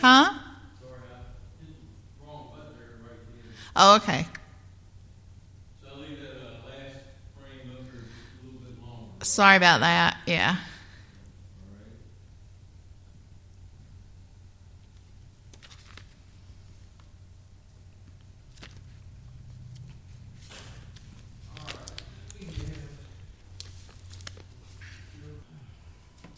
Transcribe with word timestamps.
Huh? 0.00 0.32
Oh, 3.76 3.96
okay. 3.96 4.26
Sorry 9.22 9.56
about 9.56 9.80
that. 9.80 10.16
Yeah. 10.26 10.56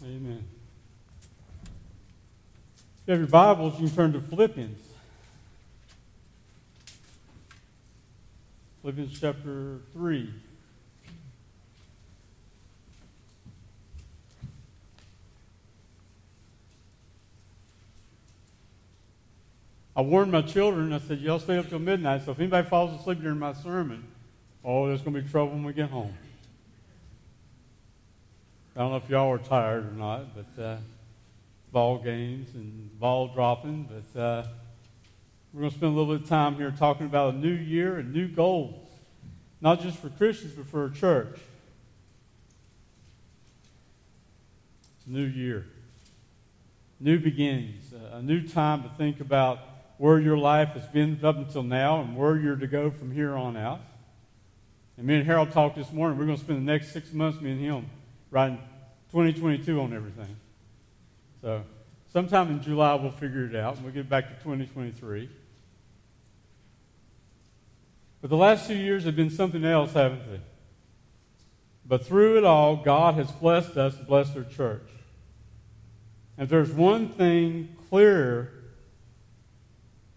Amen. 0.04 0.44
If 3.01 3.01
have 3.12 3.20
your 3.20 3.29
Bibles, 3.29 3.79
you 3.79 3.88
can 3.88 3.96
turn 3.96 4.12
to 4.14 4.20
Philippians. 4.22 4.80
Philippians 8.80 9.21
chapter 9.21 9.80
3. 9.93 10.32
I 19.94 20.00
warned 20.00 20.32
my 20.32 20.40
children, 20.40 20.94
I 20.94 20.99
said, 20.99 21.21
Y'all 21.21 21.38
stay 21.38 21.58
up 21.58 21.68
till 21.68 21.80
midnight, 21.80 22.24
so 22.24 22.30
if 22.30 22.40
anybody 22.40 22.66
falls 22.66 22.99
asleep 22.99 23.21
during 23.21 23.38
my 23.38 23.52
sermon, 23.52 24.04
oh, 24.64 24.88
there's 24.88 25.02
going 25.02 25.14
to 25.14 25.21
be 25.21 25.29
trouble 25.29 25.52
when 25.52 25.64
we 25.64 25.74
get 25.74 25.90
home. 25.90 26.14
I 28.74 28.80
don't 28.80 28.90
know 28.90 28.96
if 28.96 29.10
y'all 29.10 29.30
are 29.30 29.36
tired 29.36 29.86
or 29.86 29.93
not, 29.93 30.29
but 30.35 30.63
uh, 30.63 30.76
ball 31.72 31.99
games 31.99 32.55
and 32.55 33.00
ball 33.00 33.28
dropping, 33.28 33.89
but 33.91 34.20
uh, 34.20 34.47
we're 35.53 35.61
going 35.61 35.70
to 35.70 35.77
spend 35.77 35.94
a 35.94 35.98
little 35.98 36.14
bit 36.14 36.22
of 36.22 36.28
time 36.28 36.55
here 36.56 36.70
talking 36.70 37.06
about 37.06 37.34
a 37.34 37.36
new 37.36 37.52
year 37.52 37.96
and 37.98 38.12
new 38.12 38.28
goals, 38.28 38.88
not 39.60 39.80
just 39.80 39.98
for 39.98 40.11
Christians, 40.11 40.52
but 40.52 40.66
for 40.66 40.84
a 40.84 40.92
church. 40.92 41.41
It's 44.96 45.06
a 45.06 45.11
new 45.11 45.24
year, 45.24 45.66
new 47.00 47.19
beginnings, 47.19 47.94
a 48.12 48.20
new 48.20 48.46
time 48.46 48.83
to 48.83 48.91
think 48.91 49.20
about 49.20 49.58
where 49.96 50.18
your 50.18 50.36
life 50.36 50.70
has 50.70 50.86
been 50.89 51.18
up 51.24 51.36
until 51.36 51.62
now 51.62 52.02
and 52.02 52.16
where 52.16 52.36
you're 52.36 52.56
to 52.56 52.66
go 52.66 52.91
from 52.91 53.12
here 53.12 53.34
on 53.34 53.56
out. 53.56 53.80
And 54.98 55.06
me 55.06 55.16
and 55.16 55.24
Harold 55.24 55.52
talked 55.52 55.77
this 55.77 55.91
morning. 55.91 56.18
We're 56.18 56.27
going 56.27 56.36
to 56.36 56.44
spend 56.44 56.58
the 56.58 56.70
next 56.70 56.92
six 56.92 57.12
months, 57.14 57.41
me 57.41 57.52
and 57.52 57.61
him, 57.61 57.91
writing 58.30 58.58
2022 59.11 59.80
on 59.80 59.94
everything. 59.94 60.36
So 61.42 61.64
sometime 62.12 62.50
in 62.50 62.62
July 62.62 62.94
we'll 62.94 63.10
figure 63.10 63.44
it 63.44 63.56
out 63.56 63.74
and 63.74 63.84
we'll 63.84 63.92
get 63.92 64.08
back 64.08 64.28
to 64.28 64.34
2023. 64.44 65.28
But 68.20 68.30
the 68.30 68.36
last 68.36 68.68
two 68.68 68.76
years 68.76 69.04
have 69.04 69.16
been 69.16 69.30
something 69.30 69.64
else, 69.64 69.92
haven't 69.92 70.30
they? 70.30 70.40
But 71.84 72.06
through 72.06 72.38
it 72.38 72.44
all, 72.44 72.76
God 72.76 73.14
has 73.14 73.30
blessed 73.32 73.76
us, 73.76 73.96
and 73.96 74.06
blessed 74.06 74.36
our 74.36 74.44
church. 74.44 74.88
And 76.38 76.44
if 76.44 76.48
there's 76.48 76.70
one 76.70 77.08
thing 77.08 77.77
clear, 77.88 78.52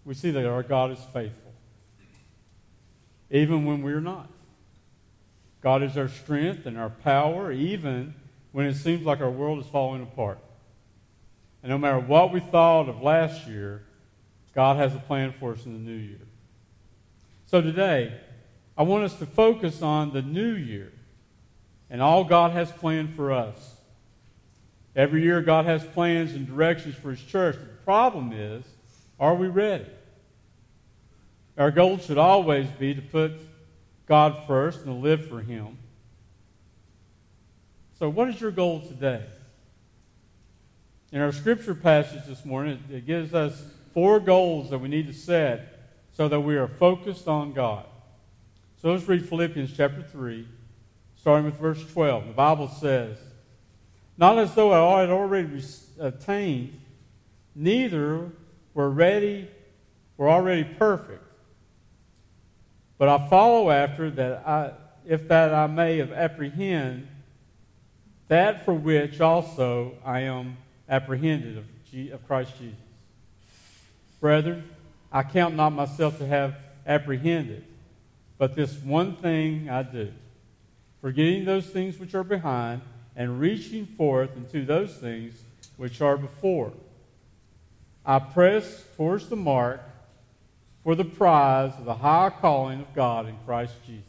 we 0.04 0.14
see 0.14 0.30
that 0.30 0.46
our 0.46 0.62
God 0.62 0.92
is 0.92 1.00
faithful, 1.12 1.52
even 3.28 3.64
when 3.64 3.82
we're 3.82 4.00
not. 4.00 4.30
God 5.60 5.82
is 5.82 5.98
our 5.98 6.06
strength 6.06 6.64
and 6.66 6.78
our 6.78 6.90
power, 6.90 7.50
even 7.50 8.14
when 8.52 8.66
it 8.66 8.74
seems 8.74 9.04
like 9.04 9.20
our 9.20 9.30
world 9.30 9.58
is 9.58 9.66
falling 9.66 10.04
apart. 10.04 10.38
And 11.66 11.72
no 11.72 11.78
matter 11.78 11.98
what 11.98 12.32
we 12.32 12.38
thought 12.38 12.88
of 12.88 13.02
last 13.02 13.48
year, 13.48 13.82
God 14.54 14.76
has 14.76 14.94
a 14.94 15.00
plan 15.00 15.32
for 15.32 15.52
us 15.52 15.66
in 15.66 15.72
the 15.72 15.80
new 15.80 15.96
year. 15.96 16.20
So 17.46 17.60
today, 17.60 18.20
I 18.78 18.84
want 18.84 19.02
us 19.02 19.18
to 19.18 19.26
focus 19.26 19.82
on 19.82 20.12
the 20.12 20.22
new 20.22 20.54
year 20.54 20.92
and 21.90 22.00
all 22.00 22.22
God 22.22 22.52
has 22.52 22.70
planned 22.70 23.16
for 23.16 23.32
us. 23.32 23.74
Every 24.94 25.24
year, 25.24 25.42
God 25.42 25.64
has 25.64 25.84
plans 25.84 26.34
and 26.34 26.46
directions 26.46 26.94
for 26.94 27.10
His 27.10 27.22
church. 27.24 27.56
The 27.56 27.66
problem 27.84 28.32
is, 28.32 28.62
are 29.18 29.34
we 29.34 29.48
ready? 29.48 29.86
Our 31.58 31.72
goal 31.72 31.98
should 31.98 32.16
always 32.16 32.68
be 32.78 32.94
to 32.94 33.02
put 33.02 33.32
God 34.06 34.44
first 34.46 34.82
and 34.82 34.86
to 34.86 34.92
live 34.92 35.26
for 35.26 35.40
Him. 35.40 35.78
So, 37.98 38.08
what 38.08 38.28
is 38.28 38.40
your 38.40 38.52
goal 38.52 38.82
today? 38.82 39.24
In 41.12 41.20
our 41.20 41.32
scripture 41.32 41.74
passage 41.74 42.26
this 42.26 42.44
morning, 42.44 42.82
it 42.90 43.06
gives 43.06 43.34
us 43.34 43.64
four 43.92 44.20
goals 44.20 44.70
that 44.70 44.78
we 44.78 44.88
need 44.88 45.06
to 45.06 45.12
set 45.12 45.90
so 46.12 46.28
that 46.28 46.40
we 46.40 46.56
are 46.56 46.68
focused 46.68 47.28
on 47.28 47.52
God. 47.52 47.86
So 48.80 48.92
let's 48.92 49.08
read 49.08 49.28
Philippians 49.28 49.76
chapter 49.76 50.02
3, 50.02 50.46
starting 51.16 51.46
with 51.46 51.54
verse 51.54 51.84
12. 51.92 52.26
The 52.26 52.32
Bible 52.32 52.68
says, 52.68 53.18
Not 54.18 54.38
as 54.38 54.54
though 54.54 54.72
I 54.72 55.00
had 55.00 55.10
already 55.10 55.62
attained, 56.00 56.80
neither 57.54 58.30
were 58.74 58.90
ready, 58.90 59.48
were 60.16 60.28
already 60.28 60.64
perfect 60.64 61.22
but 62.98 63.08
I 63.08 63.28
follow 63.28 63.70
after 63.70 64.10
that 64.12 64.46
I, 64.46 64.72
if 65.06 65.28
that 65.28 65.52
I 65.52 65.66
may 65.66 66.00
apprehend 66.00 67.08
that 68.28 68.64
for 68.64 68.74
which 68.74 69.20
also 69.20 69.94
I 70.04 70.20
am 70.20 70.56
apprehended 70.88 71.58
of, 71.58 71.64
of 72.12 72.26
Christ 72.26 72.52
Jesus. 72.58 72.78
Brethren, 74.20 74.68
I 75.12 75.22
count 75.22 75.54
not 75.54 75.70
myself 75.70 76.18
to 76.18 76.26
have 76.26 76.56
apprehended, 76.86 77.64
but 78.38 78.54
this 78.54 78.74
one 78.82 79.16
thing 79.16 79.68
I 79.68 79.82
do, 79.82 80.12
forgetting 81.00 81.44
those 81.44 81.66
things 81.66 81.98
which 81.98 82.14
are 82.14 82.24
behind 82.24 82.82
and 83.14 83.40
reaching 83.40 83.86
forth 83.86 84.36
into 84.36 84.64
those 84.64 84.94
things 84.96 85.34
which 85.76 86.00
are 86.00 86.16
before. 86.16 86.72
I 88.04 88.18
press 88.18 88.84
towards 88.96 89.28
the 89.28 89.36
mark 89.36 89.82
for 90.84 90.94
the 90.94 91.04
prize 91.04 91.72
of 91.78 91.84
the 91.84 91.94
high 91.94 92.30
calling 92.30 92.80
of 92.80 92.94
God 92.94 93.26
in 93.26 93.36
Christ 93.44 93.74
Jesus. 93.86 94.04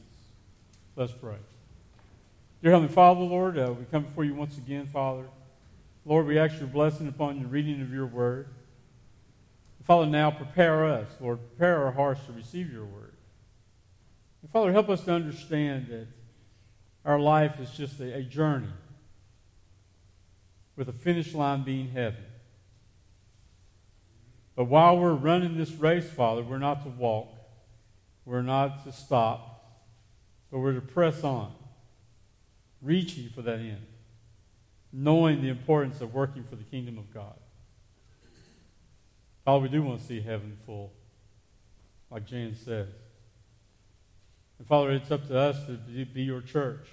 Let's 0.96 1.12
pray. 1.12 1.38
Dear 2.62 2.72
Heavenly 2.72 2.94
Father, 2.94 3.22
Lord, 3.22 3.58
uh, 3.58 3.74
we 3.78 3.86
come 3.86 4.04
before 4.04 4.24
you 4.24 4.34
once 4.34 4.58
again, 4.58 4.88
Father. 4.88 5.26
Lord, 6.08 6.26
we 6.26 6.40
ask 6.40 6.58
your 6.58 6.70
blessing 6.70 7.10
upon 7.10 7.42
the 7.42 7.48
reading 7.48 7.82
of 7.82 7.92
your 7.92 8.06
word. 8.06 8.48
Father, 9.84 10.06
now 10.06 10.32
prepare 10.32 10.86
us, 10.86 11.08
Lord, 11.20 11.40
prepare 11.50 11.86
our 11.86 11.92
hearts 11.92 12.26
to 12.26 12.32
receive 12.32 12.72
your 12.72 12.86
word. 12.86 13.14
And 14.42 14.50
Father, 14.50 14.72
help 14.72 14.88
us 14.88 15.04
to 15.04 15.14
understand 15.14 15.88
that 15.90 16.08
our 17.04 17.20
life 17.20 17.60
is 17.60 17.72
just 17.72 18.00
a, 18.00 18.16
a 18.16 18.24
journey 18.24 18.72
with 20.78 20.88
a 20.88 20.94
finish 20.94 21.34
line 21.34 21.64
being 21.64 21.90
heaven. 21.90 22.24
But 24.56 24.66
while 24.66 24.98
we're 24.98 25.14
running 25.14 25.58
this 25.58 25.72
race, 25.72 26.10
Father, 26.10 26.42
we're 26.42 26.58
not 26.58 26.84
to 26.84 26.90
walk, 26.90 27.28
we're 28.24 28.42
not 28.42 28.86
to 28.86 28.94
stop, 28.94 29.82
but 30.52 30.60
we're 30.60 30.74
to 30.74 30.82
press 30.82 31.26
on, 31.26 31.54
reaching 32.82 33.28
for 33.28 33.42
that 33.42 33.60
end, 33.60 33.86
knowing 34.92 35.42
the 35.42 35.50
importance 35.50 36.02
of 36.02 36.14
working 36.14 36.44
for 36.44 36.56
the 36.56 36.64
kingdom 36.64 36.98
of 36.98 37.14
God. 37.14 37.36
Father, 39.46 39.64
we 39.64 39.70
do 39.70 39.82
want 39.82 40.02
to 40.02 40.06
see 40.06 40.22
heaven 40.22 40.58
full, 40.66 40.92
like 42.12 42.26
Jan 42.26 42.54
says. 42.56 42.90
And 44.60 44.68
Father, 44.68 44.92
it's 44.92 45.12
up 45.12 45.28
to 45.28 45.38
us 45.38 45.66
to 45.68 46.06
be 46.06 46.24
your 46.24 46.42
church, 46.42 46.88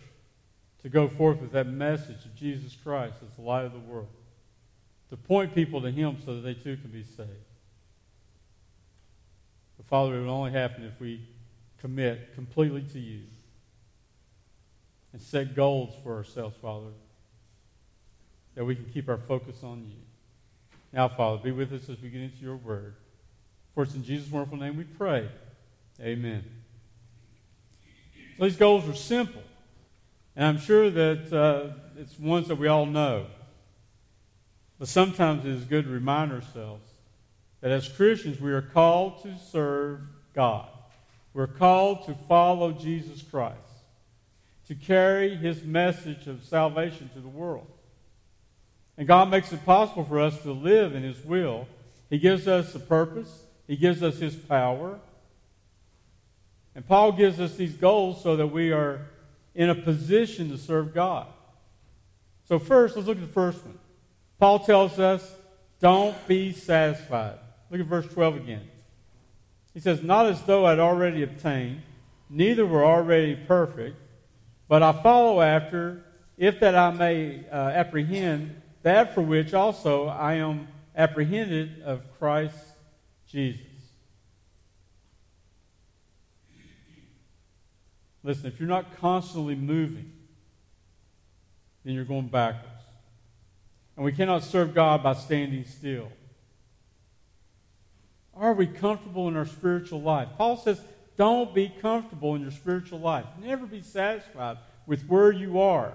to 0.83 0.89
go 0.89 1.09
forth 1.09 1.41
with 1.41 1.53
that 1.53 1.67
message 1.67 2.25
of 2.25 2.35
Jesus 2.37 2.77
Christ 2.77 3.17
as 3.27 3.35
the 3.37 3.43
light 3.43 3.65
of 3.65 3.73
the 3.73 3.79
world, 3.79 4.09
to 5.11 5.17
point 5.17 5.55
people 5.55 5.81
to 5.81 5.91
Him 5.91 6.19
so 6.25 6.37
that 6.37 6.43
they 6.43 6.55
too 6.55 6.77
can 6.77 6.91
be 6.91 7.03
saved. 7.03 7.31
But 9.77 9.87
Father, 9.87 10.17
it 10.17 10.21
would 10.21 10.29
only 10.29 10.53
happen 10.53 10.85
if 10.85 11.01
we 11.01 11.27
commit 11.79 12.35
completely 12.35 12.83
to 12.93 12.99
you 12.99 13.23
and 15.13 15.21
set 15.21 15.55
goals 15.55 15.95
for 16.03 16.15
ourselves, 16.15 16.57
Father, 16.61 16.91
that 18.55 18.65
we 18.65 18.75
can 18.75 18.85
keep 18.87 19.09
our 19.09 19.19
focus 19.19 19.63
on 19.63 19.87
you. 19.89 19.97
Now, 20.93 21.09
Father, 21.09 21.43
be 21.43 21.51
with 21.51 21.73
us 21.73 21.89
as 21.89 22.01
we 22.01 22.09
get 22.09 22.21
into 22.21 22.39
your 22.39 22.57
word. 22.57 22.95
For 23.75 23.83
it's 23.83 23.95
in 23.95 24.05
Jesus' 24.05 24.31
wonderful 24.31 24.59
name 24.59 24.77
we 24.77 24.85
pray. 24.85 25.29
Amen. 26.01 26.45
these 28.39 28.57
goals 28.57 28.89
are 28.89 28.95
simple, 28.95 29.43
and 30.35 30.47
I'm 30.47 30.59
sure 30.59 30.91
that 30.91 31.33
uh, 31.33 32.01
it's 32.01 32.19
ones 32.19 32.49
that 32.49 32.57
we 32.57 32.69
all 32.69 32.87
know. 32.87 33.27
But 34.79 34.89
sometimes 34.89 35.45
it 35.45 35.53
is 35.53 35.65
good 35.65 35.85
to 35.85 35.91
remind 35.91 36.33
ourselves 36.33 36.91
that 37.61 37.71
as 37.71 37.89
Christians 37.89 38.41
we 38.41 38.53
are 38.53 38.63
called 38.63 39.23
to 39.23 39.37
serve 39.51 40.01
God. 40.35 40.69
We're 41.33 41.47
called 41.47 42.05
to 42.07 42.15
follow 42.15 42.73
Jesus 42.73 43.23
Christ, 43.23 43.57
to 44.69 44.75
carry 44.75 45.35
his 45.35 45.65
message 45.65 46.27
of 46.27 46.45
salvation 46.45 47.11
to 47.15 47.21
the 47.21 47.29
world. 47.29 47.67
And 48.97 49.09
God 49.09 49.31
makes 49.31 49.53
it 49.53 49.65
possible 49.65 50.05
for 50.05 50.21
us 50.21 50.41
to 50.43 50.53
live 50.53 50.95
in 50.95 51.03
his 51.03 51.25
will 51.25 51.67
He 52.11 52.19
gives 52.19 52.47
us 52.47 52.75
a 52.75 52.81
purpose, 52.81 53.45
He 53.67 53.77
gives 53.77 54.03
us 54.03 54.19
His 54.19 54.37
power. 54.37 54.99
And 56.77 56.87
Paul 56.87 57.13
gives 57.13 57.39
us 57.39 57.55
these 57.55 57.75
goals 57.75 58.23
so 58.23 58.37
that 58.37 58.49
we 58.49 58.73
are 58.73 59.07
in 59.55 59.71
a 59.71 59.75
position 59.75 60.51
to 60.51 60.59
serve 60.59 60.93
God. 60.93 61.29
So, 62.49 62.59
first, 62.59 62.97
let's 62.97 63.07
look 63.07 63.19
at 63.19 63.27
the 63.27 63.33
first 63.33 63.65
one. 63.65 63.79
Paul 64.41 64.59
tells 64.59 64.99
us, 64.99 65.35
don't 65.81 66.17
be 66.27 66.53
satisfied. 66.53 67.39
Look 67.71 67.81
at 67.81 67.87
verse 67.87 68.07
12 68.07 68.37
again. 68.37 68.69
He 69.73 69.81
says, 69.81 70.03
Not 70.03 70.27
as 70.27 70.43
though 70.43 70.67
I'd 70.67 70.79
already 70.79 71.23
obtained, 71.23 71.83
neither 72.29 72.67
were 72.67 72.85
already 72.85 73.37
perfect, 73.37 73.97
but 74.69 74.83
I 74.83 74.93
follow 74.93 75.41
after, 75.41 76.05
if 76.37 76.61
that 76.61 76.75
I 76.75 76.91
may 76.91 77.45
uh, 77.51 77.55
apprehend 77.55 78.61
that 78.85 79.15
for 79.15 79.23
which 79.23 79.53
also 79.53 80.07
I 80.07 80.35
am 80.35 80.69
apprehended 80.95 81.83
of 81.83 82.03
Christ 82.19 82.57
Jesus. 83.27 83.61
Listen, 88.23 88.47
if 88.47 88.61
you're 88.61 88.69
not 88.69 88.97
constantly 88.99 89.55
moving, 89.55 90.13
then 91.85 91.95
you're 91.95 92.05
going 92.05 92.29
backwards. 92.29 92.71
And 93.97 94.05
we 94.05 94.13
cannot 94.13 94.45
serve 94.45 94.75
God 94.75 95.03
by 95.03 95.15
standing 95.15 95.65
still. 95.65 96.11
Are 98.35 98.53
we 98.53 98.67
comfortable 98.67 99.29
in 99.29 99.37
our 99.37 99.47
spiritual 99.47 100.01
life? 100.01 100.29
Paul 100.37 100.57
says, 100.57 100.81
don't 101.17 101.55
be 101.55 101.73
comfortable 101.81 102.35
in 102.35 102.43
your 102.43 102.51
spiritual 102.51 102.99
life. 102.99 103.27
Never 103.41 103.67
be 103.67 103.83
satisfied 103.83 104.59
with 104.87 105.07
where 105.07 105.31
you 105.31 105.61
are. 105.61 105.95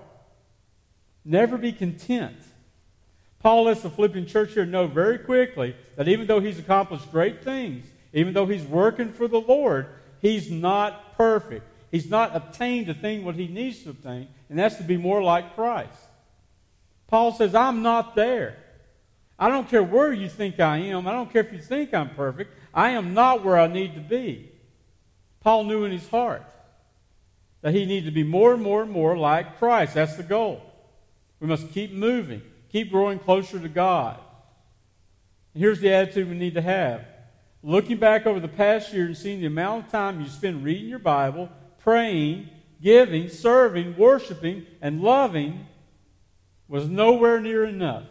Never 1.23 1.57
be 1.57 1.71
content. 1.71 2.37
Paul 3.39 3.63
lets 3.65 3.81
the 3.81 3.89
Philippian 3.89 4.25
church 4.25 4.53
here 4.53 4.65
know 4.65 4.87
very 4.87 5.17
quickly 5.17 5.75
that 5.95 6.07
even 6.07 6.27
though 6.27 6.39
he's 6.39 6.59
accomplished 6.59 7.11
great 7.11 7.43
things, 7.43 7.85
even 8.13 8.33
though 8.33 8.45
he's 8.45 8.63
working 8.63 9.11
for 9.11 9.27
the 9.27 9.39
Lord, 9.39 9.87
he's 10.21 10.51
not 10.51 11.15
perfect. 11.15 11.65
He's 11.91 12.09
not 12.09 12.35
obtained 12.35 12.87
the 12.87 12.93
thing 12.93 13.23
what 13.23 13.35
he 13.35 13.47
needs 13.47 13.83
to 13.83 13.91
obtain, 13.91 14.27
and 14.49 14.59
that's 14.59 14.75
to 14.75 14.83
be 14.83 14.97
more 14.97 15.23
like 15.23 15.55
Christ. 15.55 15.91
Paul 17.07 17.31
says, 17.31 17.55
I'm 17.55 17.81
not 17.81 18.15
there. 18.15 18.57
I 19.39 19.49
don't 19.49 19.69
care 19.69 19.81
where 19.81 20.11
you 20.11 20.27
think 20.27 20.59
I 20.59 20.77
am. 20.77 21.07
I 21.07 21.11
don't 21.11 21.31
care 21.31 21.41
if 21.41 21.53
you 21.53 21.59
think 21.59 21.93
I'm 21.93 22.09
perfect. 22.09 22.53
I 22.73 22.91
am 22.91 23.13
not 23.13 23.43
where 23.43 23.57
I 23.57 23.67
need 23.67 23.95
to 23.95 24.01
be. 24.01 24.51
Paul 25.39 25.63
knew 25.63 25.85
in 25.85 25.91
his 25.91 26.07
heart 26.09 26.43
that 27.61 27.73
he 27.73 27.85
needed 27.85 28.05
to 28.05 28.11
be 28.11 28.23
more 28.23 28.53
and 28.53 28.61
more 28.61 28.83
and 28.83 28.91
more 28.91 29.17
like 29.17 29.57
Christ. 29.57 29.93
That's 29.93 30.15
the 30.15 30.23
goal. 30.23 30.61
We 31.39 31.47
must 31.47 31.71
keep 31.71 31.93
moving, 31.93 32.41
keep 32.71 32.91
growing 32.91 33.19
closer 33.19 33.59
to 33.59 33.69
God. 33.69 34.19
And 35.53 35.61
here's 35.61 35.79
the 35.79 35.91
attitude 35.91 36.29
we 36.29 36.35
need 36.35 36.53
to 36.53 36.61
have. 36.61 37.05
Looking 37.61 37.97
back 37.97 38.25
over 38.25 38.39
the 38.39 38.47
past 38.47 38.93
year 38.93 39.05
and 39.05 39.17
seeing 39.17 39.41
the 39.41 39.47
amount 39.47 39.85
of 39.85 39.91
time 39.91 40.21
you 40.21 40.27
spend 40.27 40.63
reading 40.63 40.87
your 40.87 40.99
Bible, 40.99 41.49
praying, 41.79 42.49
giving, 42.81 43.27
serving, 43.27 43.97
worshiping, 43.97 44.65
and 44.81 45.01
loving 45.01 45.67
was 46.67 46.87
nowhere 46.87 47.39
near 47.39 47.65
enough. 47.65 48.05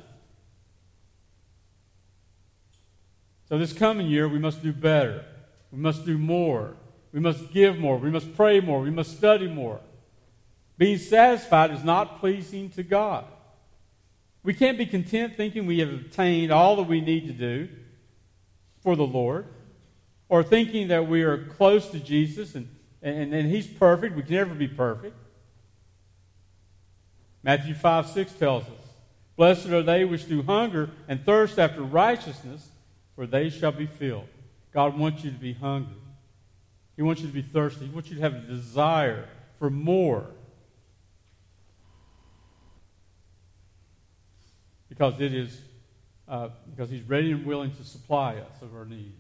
So, 3.48 3.56
this 3.56 3.72
coming 3.72 4.08
year, 4.08 4.28
we 4.28 4.38
must 4.38 4.62
do 4.62 4.74
better. 4.74 5.24
We 5.72 5.78
must 5.78 6.04
do 6.04 6.18
more. 6.18 6.76
We 7.12 7.20
must 7.20 7.50
give 7.50 7.78
more. 7.78 7.96
We 7.96 8.10
must 8.10 8.36
pray 8.36 8.60
more. 8.60 8.80
We 8.80 8.90
must 8.90 9.16
study 9.16 9.48
more. 9.48 9.80
Being 10.76 10.98
satisfied 10.98 11.70
is 11.70 11.82
not 11.82 12.20
pleasing 12.20 12.68
to 12.70 12.82
God. 12.82 13.24
We 14.48 14.54
can't 14.54 14.78
be 14.78 14.86
content 14.86 15.36
thinking 15.36 15.66
we 15.66 15.80
have 15.80 15.92
obtained 15.92 16.52
all 16.52 16.76
that 16.76 16.84
we 16.84 17.02
need 17.02 17.26
to 17.26 17.34
do 17.34 17.68
for 18.82 18.96
the 18.96 19.06
Lord, 19.06 19.44
or 20.30 20.42
thinking 20.42 20.88
that 20.88 21.06
we 21.06 21.22
are 21.22 21.44
close 21.48 21.90
to 21.90 22.00
Jesus 22.00 22.54
and, 22.54 22.66
and, 23.02 23.34
and 23.34 23.50
He's 23.50 23.66
perfect. 23.66 24.16
We 24.16 24.22
can 24.22 24.36
never 24.36 24.54
be 24.54 24.66
perfect. 24.66 25.14
Matthew 27.42 27.74
5 27.74 28.06
6 28.06 28.32
tells 28.32 28.62
us, 28.62 28.86
Blessed 29.36 29.66
are 29.66 29.82
they 29.82 30.06
which 30.06 30.26
do 30.26 30.42
hunger 30.42 30.88
and 31.08 31.22
thirst 31.26 31.58
after 31.58 31.82
righteousness, 31.82 32.70
for 33.16 33.26
they 33.26 33.50
shall 33.50 33.72
be 33.72 33.84
filled. 33.84 34.28
God 34.72 34.98
wants 34.98 35.24
you 35.24 35.30
to 35.30 35.36
be 35.36 35.52
hungry. 35.52 35.92
He 36.96 37.02
wants 37.02 37.20
you 37.20 37.28
to 37.28 37.34
be 37.34 37.42
thirsty. 37.42 37.84
He 37.84 37.92
wants 37.92 38.08
you 38.08 38.16
to 38.16 38.22
have 38.22 38.34
a 38.34 38.40
desire 38.40 39.28
for 39.58 39.68
more. 39.68 40.24
Because 44.98 45.20
it 45.20 45.32
is 45.32 45.60
uh, 46.26 46.48
because 46.68 46.90
He's 46.90 47.04
ready 47.04 47.30
and 47.30 47.46
willing 47.46 47.70
to 47.76 47.84
supply 47.84 48.34
us 48.34 48.62
of 48.62 48.74
our 48.74 48.84
need. 48.84 49.14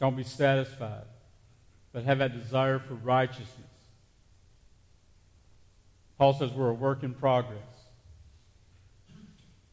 Don't 0.00 0.16
be 0.16 0.24
satisfied, 0.24 1.04
but 1.92 2.02
have 2.02 2.18
that 2.18 2.36
desire 2.36 2.80
for 2.80 2.94
righteousness. 2.94 3.68
Paul 6.18 6.34
says 6.34 6.50
we're 6.50 6.70
a 6.70 6.74
work 6.74 7.04
in 7.04 7.14
progress. 7.14 7.62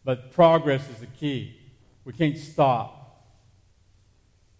But 0.03 0.31
progress 0.31 0.87
is 0.89 0.99
the 0.99 1.07
key. 1.07 1.59
We 2.05 2.13
can't 2.13 2.37
stop. 2.37 3.25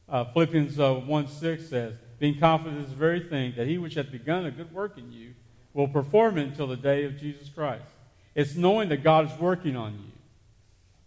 Uh, 0.10 0.25
Philippians 0.25 0.80
uh, 0.80 0.96
1 0.96 1.28
6 1.28 1.69
says, 1.69 1.94
Being 2.19 2.40
confident 2.40 2.81
of 2.81 2.90
this 2.90 2.98
very 2.98 3.22
thing, 3.22 3.54
that 3.56 3.68
he 3.68 3.78
which 3.78 3.94
hath 3.94 4.12
begun 4.12 4.46
a 4.46 4.52
good 4.52 4.74
work 4.74 4.98
in 4.98 5.12
you 5.12 5.36
will 5.74 5.88
perform 5.88 6.38
it 6.40 6.48
until 6.48 6.68
the 6.68 6.75
day 6.75 7.04
of 7.04 7.18
Jesus 7.18 7.50
Christ. 7.50 7.86
It's 8.36 8.56
knowing 8.56 8.90
that 8.90 9.04
God 9.04 9.31
is 9.31 9.40
working 9.40 9.75
on 9.75 9.94
you. 9.94 10.06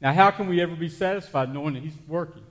Now, 0.01 0.13
how 0.13 0.31
can 0.31 0.49
we 0.49 0.61
ever 0.61 0.75
be 0.75 0.89
satisfied 0.89 1.53
knowing 1.53 1.75
that 1.75 1.83
He's 1.83 1.97
working? 2.09 2.45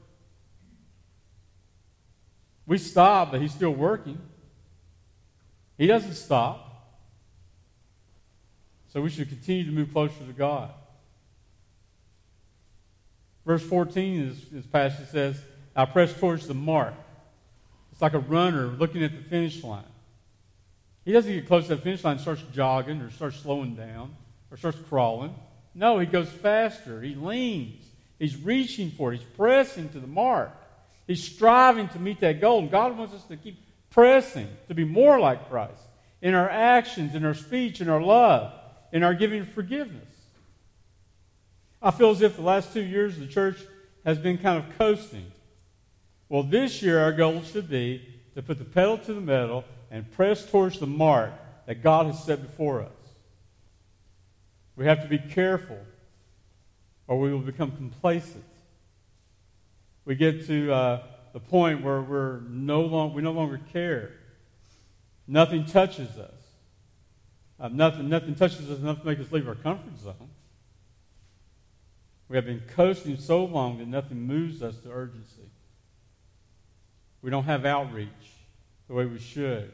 We 2.65 2.77
stop, 2.77 3.31
but 3.31 3.41
He's 3.41 3.53
still 3.53 3.71
working. 3.71 4.19
He 5.77 5.87
doesn't 5.87 6.13
stop. 6.13 6.65
So 8.93 9.01
we 9.01 9.09
should 9.09 9.29
continue 9.29 9.65
to 9.65 9.71
move 9.71 9.91
closer 9.91 10.17
to 10.25 10.33
God. 10.33 10.71
Verse 13.45 13.63
14 13.63 14.21
is 14.21 14.49
this 14.51 14.65
passage 14.65 15.07
says, 15.07 15.41
I 15.75 15.85
press 15.85 16.13
towards 16.13 16.47
the 16.47 16.53
mark. 16.53 16.93
It's 17.91 18.01
like 18.01 18.13
a 18.13 18.19
runner 18.19 18.67
looking 18.67 19.03
at 19.03 19.15
the 19.15 19.23
finish 19.23 19.63
line. 19.63 19.83
He 21.05 21.11
doesn't 21.11 21.31
get 21.31 21.47
close 21.47 21.67
to 21.67 21.75
the 21.75 21.81
finish 21.81 22.03
line 22.03 22.19
starts 22.19 22.43
jogging 22.53 23.01
or 23.01 23.09
starts 23.09 23.37
slowing 23.37 23.75
down 23.75 24.15
or 24.51 24.57
starts 24.57 24.77
crawling. 24.87 25.33
No, 25.79 25.97
he 25.97 26.05
goes 26.05 26.29
faster. 26.29 27.01
He 27.01 27.15
leans. 27.15 27.83
He's 28.19 28.35
reaching 28.35 28.91
for 28.91 29.13
it. 29.13 29.17
He's 29.17 29.27
pressing 29.35 29.89
to 29.89 29.99
the 29.99 30.07
mark. 30.07 30.51
He's 31.07 31.23
striving 31.23 31.87
to 31.89 31.99
meet 31.99 32.19
that 32.19 32.41
goal. 32.41 32.59
And 32.59 32.69
God 32.69 32.97
wants 32.97 33.13
us 33.13 33.23
to 33.23 33.37
keep 33.37 33.57
pressing 33.89 34.47
to 34.67 34.75
be 34.75 34.83
more 34.83 35.19
like 35.19 35.49
Christ 35.49 35.81
in 36.21 36.35
our 36.35 36.49
actions, 36.49 37.15
in 37.15 37.25
our 37.25 37.33
speech, 37.33 37.81
in 37.81 37.89
our 37.89 38.01
love 38.01 38.53
in 38.91 39.03
our 39.03 39.13
giving 39.13 39.45
forgiveness. 39.45 40.03
I 41.81 41.91
feel 41.91 42.11
as 42.11 42.21
if 42.21 42.35
the 42.35 42.41
last 42.41 42.73
two 42.73 42.81
years 42.81 43.17
the 43.17 43.27
church 43.27 43.57
has 44.05 44.17
been 44.17 44.37
kind 44.37 44.57
of 44.57 44.77
coasting. 44.77 45.31
Well, 46.27 46.43
this 46.43 46.81
year 46.81 46.99
our 46.99 47.13
goal 47.13 47.41
should 47.41 47.69
be 47.69 48.05
to 48.35 48.41
put 48.41 48.57
the 48.59 48.65
pedal 48.65 48.97
to 48.99 49.13
the 49.13 49.21
metal 49.21 49.63
and 49.89 50.09
press 50.11 50.45
towards 50.45 50.79
the 50.79 50.87
mark 50.87 51.31
that 51.65 51.81
God 51.81 52.07
has 52.07 52.23
set 52.23 52.41
before 52.41 52.81
us. 52.81 52.91
We 54.79 54.85
have 54.85 55.01
to 55.01 55.09
be 55.09 55.17
careful 55.17 55.77
or 57.05 57.19
we 57.19 57.33
will 57.33 57.41
become 57.41 57.71
complacent. 57.71 58.45
We 60.05 60.15
get 60.15 60.47
to 60.47 60.71
uh, 60.71 61.03
the 61.33 61.41
point 61.41 61.83
where 61.83 62.01
we're 62.01 62.39
no 62.47 62.83
long, 62.83 63.13
we 63.13 63.21
no 63.21 63.33
longer 63.33 63.59
care. 63.73 64.13
Nothing 65.27 65.65
touches 65.65 66.17
us. 66.17 66.31
Uh, 67.59 67.67
nothing, 67.67 68.07
nothing 68.07 68.35
touches 68.35 68.71
us 68.71 68.79
enough 68.79 69.01
to 69.01 69.05
make 69.05 69.19
us 69.19 69.29
leave 69.33 69.49
our 69.49 69.55
comfort 69.55 69.99
zone. 69.99 70.29
We 72.29 72.37
have 72.37 72.45
been 72.45 72.63
coasting 72.73 73.17
so 73.17 73.43
long 73.43 73.79
that 73.79 73.87
nothing 73.89 74.21
moves 74.21 74.63
us 74.63 74.77
to 74.83 74.91
urgency. 74.91 75.49
We 77.21 77.29
don't 77.31 77.43
have 77.43 77.65
outreach 77.65 78.07
the 78.87 78.93
way 78.93 79.05
we 79.05 79.19
should. 79.19 79.73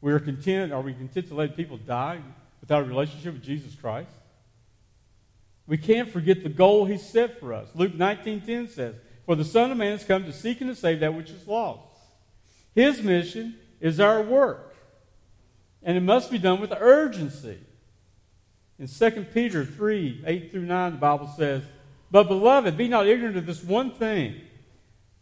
We 0.00 0.10
are 0.10 0.18
content, 0.18 0.72
are 0.72 0.80
we 0.80 0.94
content 0.94 1.28
to 1.28 1.34
let 1.34 1.54
people 1.54 1.76
die 1.76 2.22
without 2.62 2.84
a 2.84 2.86
relationship 2.86 3.34
with 3.34 3.42
Jesus 3.42 3.74
Christ? 3.74 4.08
We 5.68 5.78
can't 5.78 6.08
forget 6.08 6.42
the 6.42 6.48
goal 6.48 6.86
he 6.86 6.98
set 6.98 7.38
for 7.38 7.52
us. 7.52 7.68
Luke 7.74 7.94
19:10 7.94 8.68
says, 8.68 8.96
"For 9.24 9.36
the 9.36 9.44
Son 9.44 9.70
of 9.70 9.76
Man 9.76 9.92
has 9.92 10.02
come 10.02 10.24
to 10.24 10.32
seek 10.32 10.60
and 10.60 10.70
to 10.70 10.74
save 10.74 10.98
that 11.00 11.14
which 11.14 11.30
is 11.30 11.46
lost." 11.46 12.00
His 12.74 13.02
mission 13.02 13.54
is 13.80 14.00
our 14.00 14.22
work 14.22 14.68
and 15.82 15.96
it 15.96 16.02
must 16.02 16.30
be 16.30 16.38
done 16.38 16.60
with 16.60 16.72
urgency. 16.72 17.58
In 18.78 18.86
2 18.86 19.26
Peter 19.32 19.64
3 19.64 20.22
8 20.26 20.50
through 20.50 20.66
9, 20.66 20.92
the 20.92 20.98
Bible 20.98 21.32
says, 21.36 21.62
But 22.10 22.28
beloved, 22.28 22.76
be 22.76 22.88
not 22.88 23.06
ignorant 23.06 23.36
of 23.36 23.46
this 23.46 23.62
one 23.62 23.92
thing, 23.92 24.40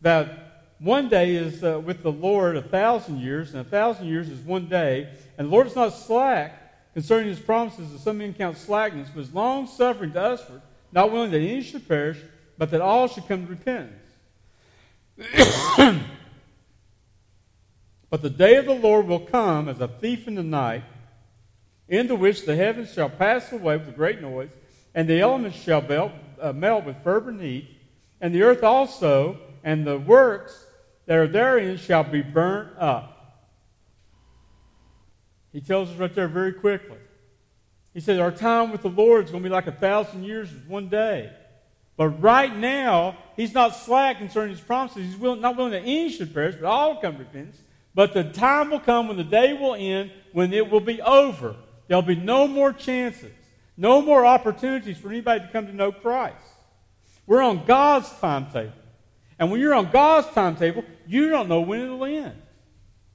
that 0.00 0.74
one 0.78 1.08
day 1.08 1.34
is 1.34 1.64
uh, 1.64 1.80
with 1.80 2.02
the 2.02 2.12
Lord 2.12 2.56
a 2.56 2.62
thousand 2.62 3.20
years, 3.20 3.54
and 3.54 3.60
a 3.60 3.70
thousand 3.70 4.08
years 4.08 4.28
is 4.28 4.40
one 4.40 4.66
day. 4.66 5.10
And 5.38 5.48
the 5.48 5.52
Lord 5.52 5.66
is 5.66 5.76
not 5.76 5.94
slack 5.94 6.65
concerning 6.96 7.28
his 7.28 7.38
promises, 7.38 7.92
as 7.92 8.02
some 8.02 8.16
men 8.16 8.32
count 8.32 8.56
slackness, 8.56 9.10
but 9.14 9.20
is 9.20 9.34
long 9.34 9.66
suffering 9.66 10.10
to 10.14 10.18
usward, 10.18 10.62
not 10.92 11.12
willing 11.12 11.30
that 11.30 11.42
any 11.42 11.60
should 11.60 11.86
perish, 11.86 12.16
but 12.56 12.70
that 12.70 12.80
all 12.80 13.06
should 13.06 13.28
come 13.28 13.44
to 13.44 13.50
repentance. 13.50 14.02
but 18.08 18.22
the 18.22 18.30
day 18.30 18.56
of 18.56 18.64
the 18.64 18.72
Lord 18.72 19.06
will 19.06 19.20
come 19.20 19.68
as 19.68 19.78
a 19.82 19.88
thief 19.88 20.26
in 20.26 20.36
the 20.36 20.42
night, 20.42 20.84
into 21.86 22.14
which 22.14 22.46
the 22.46 22.56
heavens 22.56 22.94
shall 22.94 23.10
pass 23.10 23.52
away 23.52 23.76
with 23.76 23.88
a 23.90 23.92
great 23.92 24.22
noise, 24.22 24.48
and 24.94 25.06
the 25.06 25.20
elements 25.20 25.58
shall 25.58 25.82
melt, 25.82 26.12
uh, 26.40 26.54
melt 26.54 26.86
with 26.86 26.96
fervent 27.04 27.42
heat, 27.42 27.68
and 28.22 28.34
the 28.34 28.42
earth 28.42 28.62
also, 28.62 29.36
and 29.62 29.86
the 29.86 29.98
works 29.98 30.64
that 31.04 31.18
are 31.18 31.28
therein 31.28 31.76
shall 31.76 32.04
be 32.04 32.22
burnt 32.22 32.70
up. 32.78 33.15
He 35.52 35.60
tells 35.60 35.90
us 35.90 35.96
right 35.96 36.14
there 36.14 36.28
very 36.28 36.52
quickly. 36.52 36.98
He 37.94 38.00
says, 38.00 38.18
Our 38.18 38.30
time 38.30 38.72
with 38.72 38.82
the 38.82 38.90
Lord 38.90 39.24
is 39.24 39.30
going 39.30 39.42
to 39.42 39.48
be 39.48 39.52
like 39.52 39.66
a 39.66 39.72
thousand 39.72 40.24
years 40.24 40.52
with 40.52 40.66
one 40.66 40.88
day. 40.88 41.32
But 41.96 42.08
right 42.22 42.54
now, 42.54 43.16
he's 43.36 43.54
not 43.54 43.74
slack 43.74 44.18
concerning 44.18 44.50
his 44.50 44.60
promises. 44.60 45.06
He's 45.06 45.16
willing, 45.16 45.40
not 45.40 45.56
willing 45.56 45.72
that 45.72 45.82
any 45.82 46.10
should 46.10 46.34
perish, 46.34 46.56
but 46.56 46.66
all 46.66 47.00
come 47.00 47.14
to 47.14 47.20
repentance. 47.20 47.58
But 47.94 48.12
the 48.12 48.24
time 48.24 48.70
will 48.70 48.80
come 48.80 49.08
when 49.08 49.16
the 49.16 49.24
day 49.24 49.54
will 49.54 49.74
end, 49.74 50.12
when 50.32 50.52
it 50.52 50.70
will 50.70 50.80
be 50.80 51.00
over. 51.00 51.56
There'll 51.88 52.02
be 52.02 52.16
no 52.16 52.46
more 52.46 52.72
chances, 52.72 53.32
no 53.78 54.02
more 54.02 54.26
opportunities 54.26 54.98
for 54.98 55.08
anybody 55.08 55.40
to 55.40 55.48
come 55.50 55.66
to 55.66 55.72
know 55.72 55.92
Christ. 55.92 56.36
We're 57.26 57.40
on 57.40 57.64
God's 57.64 58.10
timetable. 58.20 58.72
And 59.38 59.50
when 59.50 59.60
you're 59.60 59.74
on 59.74 59.90
God's 59.90 60.28
timetable, 60.28 60.84
you 61.06 61.30
don't 61.30 61.48
know 61.48 61.62
when 61.62 61.80
it'll 61.80 62.04
end. 62.04 62.34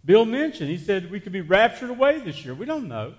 Bill 0.03 0.25
mentioned, 0.25 0.69
he 0.69 0.77
said 0.77 1.11
we 1.11 1.19
could 1.19 1.31
be 1.31 1.41
raptured 1.41 1.89
away 1.89 2.19
this 2.19 2.43
year. 2.43 2.53
We 2.53 2.65
don't 2.65 2.87
know. 2.87 3.13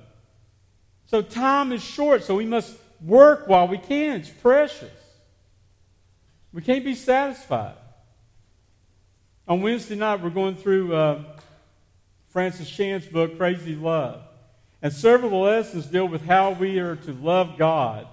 So 1.07 1.23
time 1.23 1.73
is 1.73 1.83
short, 1.83 2.25
so 2.25 2.37
we 2.37 2.47
must 2.47 2.77
work 3.05 3.47
while 3.47 3.69
we 3.69 3.79
can. 3.79 4.21
It's 4.21 4.31
precious. 4.31 4.91
We 6.53 6.63
can't 6.63 6.85
be 6.85 6.95
satisfied. 6.95 7.75
On 9.47 9.61
Wednesday 9.63 9.97
night, 9.97 10.23
we're 10.23 10.31
going 10.31 10.57
through 10.57 10.95
uh, 10.95 11.23
Francis 12.29 12.69
Chan's 12.69 13.07
book, 13.07 13.37
Crazy 13.37 13.75
Love. 13.75 14.23
And 14.81 14.93
several 14.93 15.43
lessons 15.43 15.87
deal 15.87 16.09
with 16.09 16.25
how 16.25 16.53
we 16.53 16.79
are 16.79 16.97
to 16.97 17.13
love 17.13 17.57
God 17.57 18.07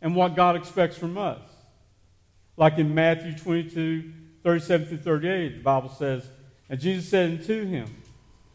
and 0.00 0.14
what 0.14 0.36
God 0.36 0.54
expects 0.54 0.96
from 0.96 1.18
us. 1.18 1.40
Like 2.56 2.78
in 2.78 2.94
Matthew 2.94 3.36
22, 3.36 4.12
37 4.42 4.86
through 4.86 4.98
38, 4.98 5.56
the 5.56 5.62
Bible 5.62 5.88
says, 5.88 6.28
And 6.68 6.78
Jesus 6.78 7.08
said 7.08 7.30
unto 7.30 7.66
him, 7.66 7.86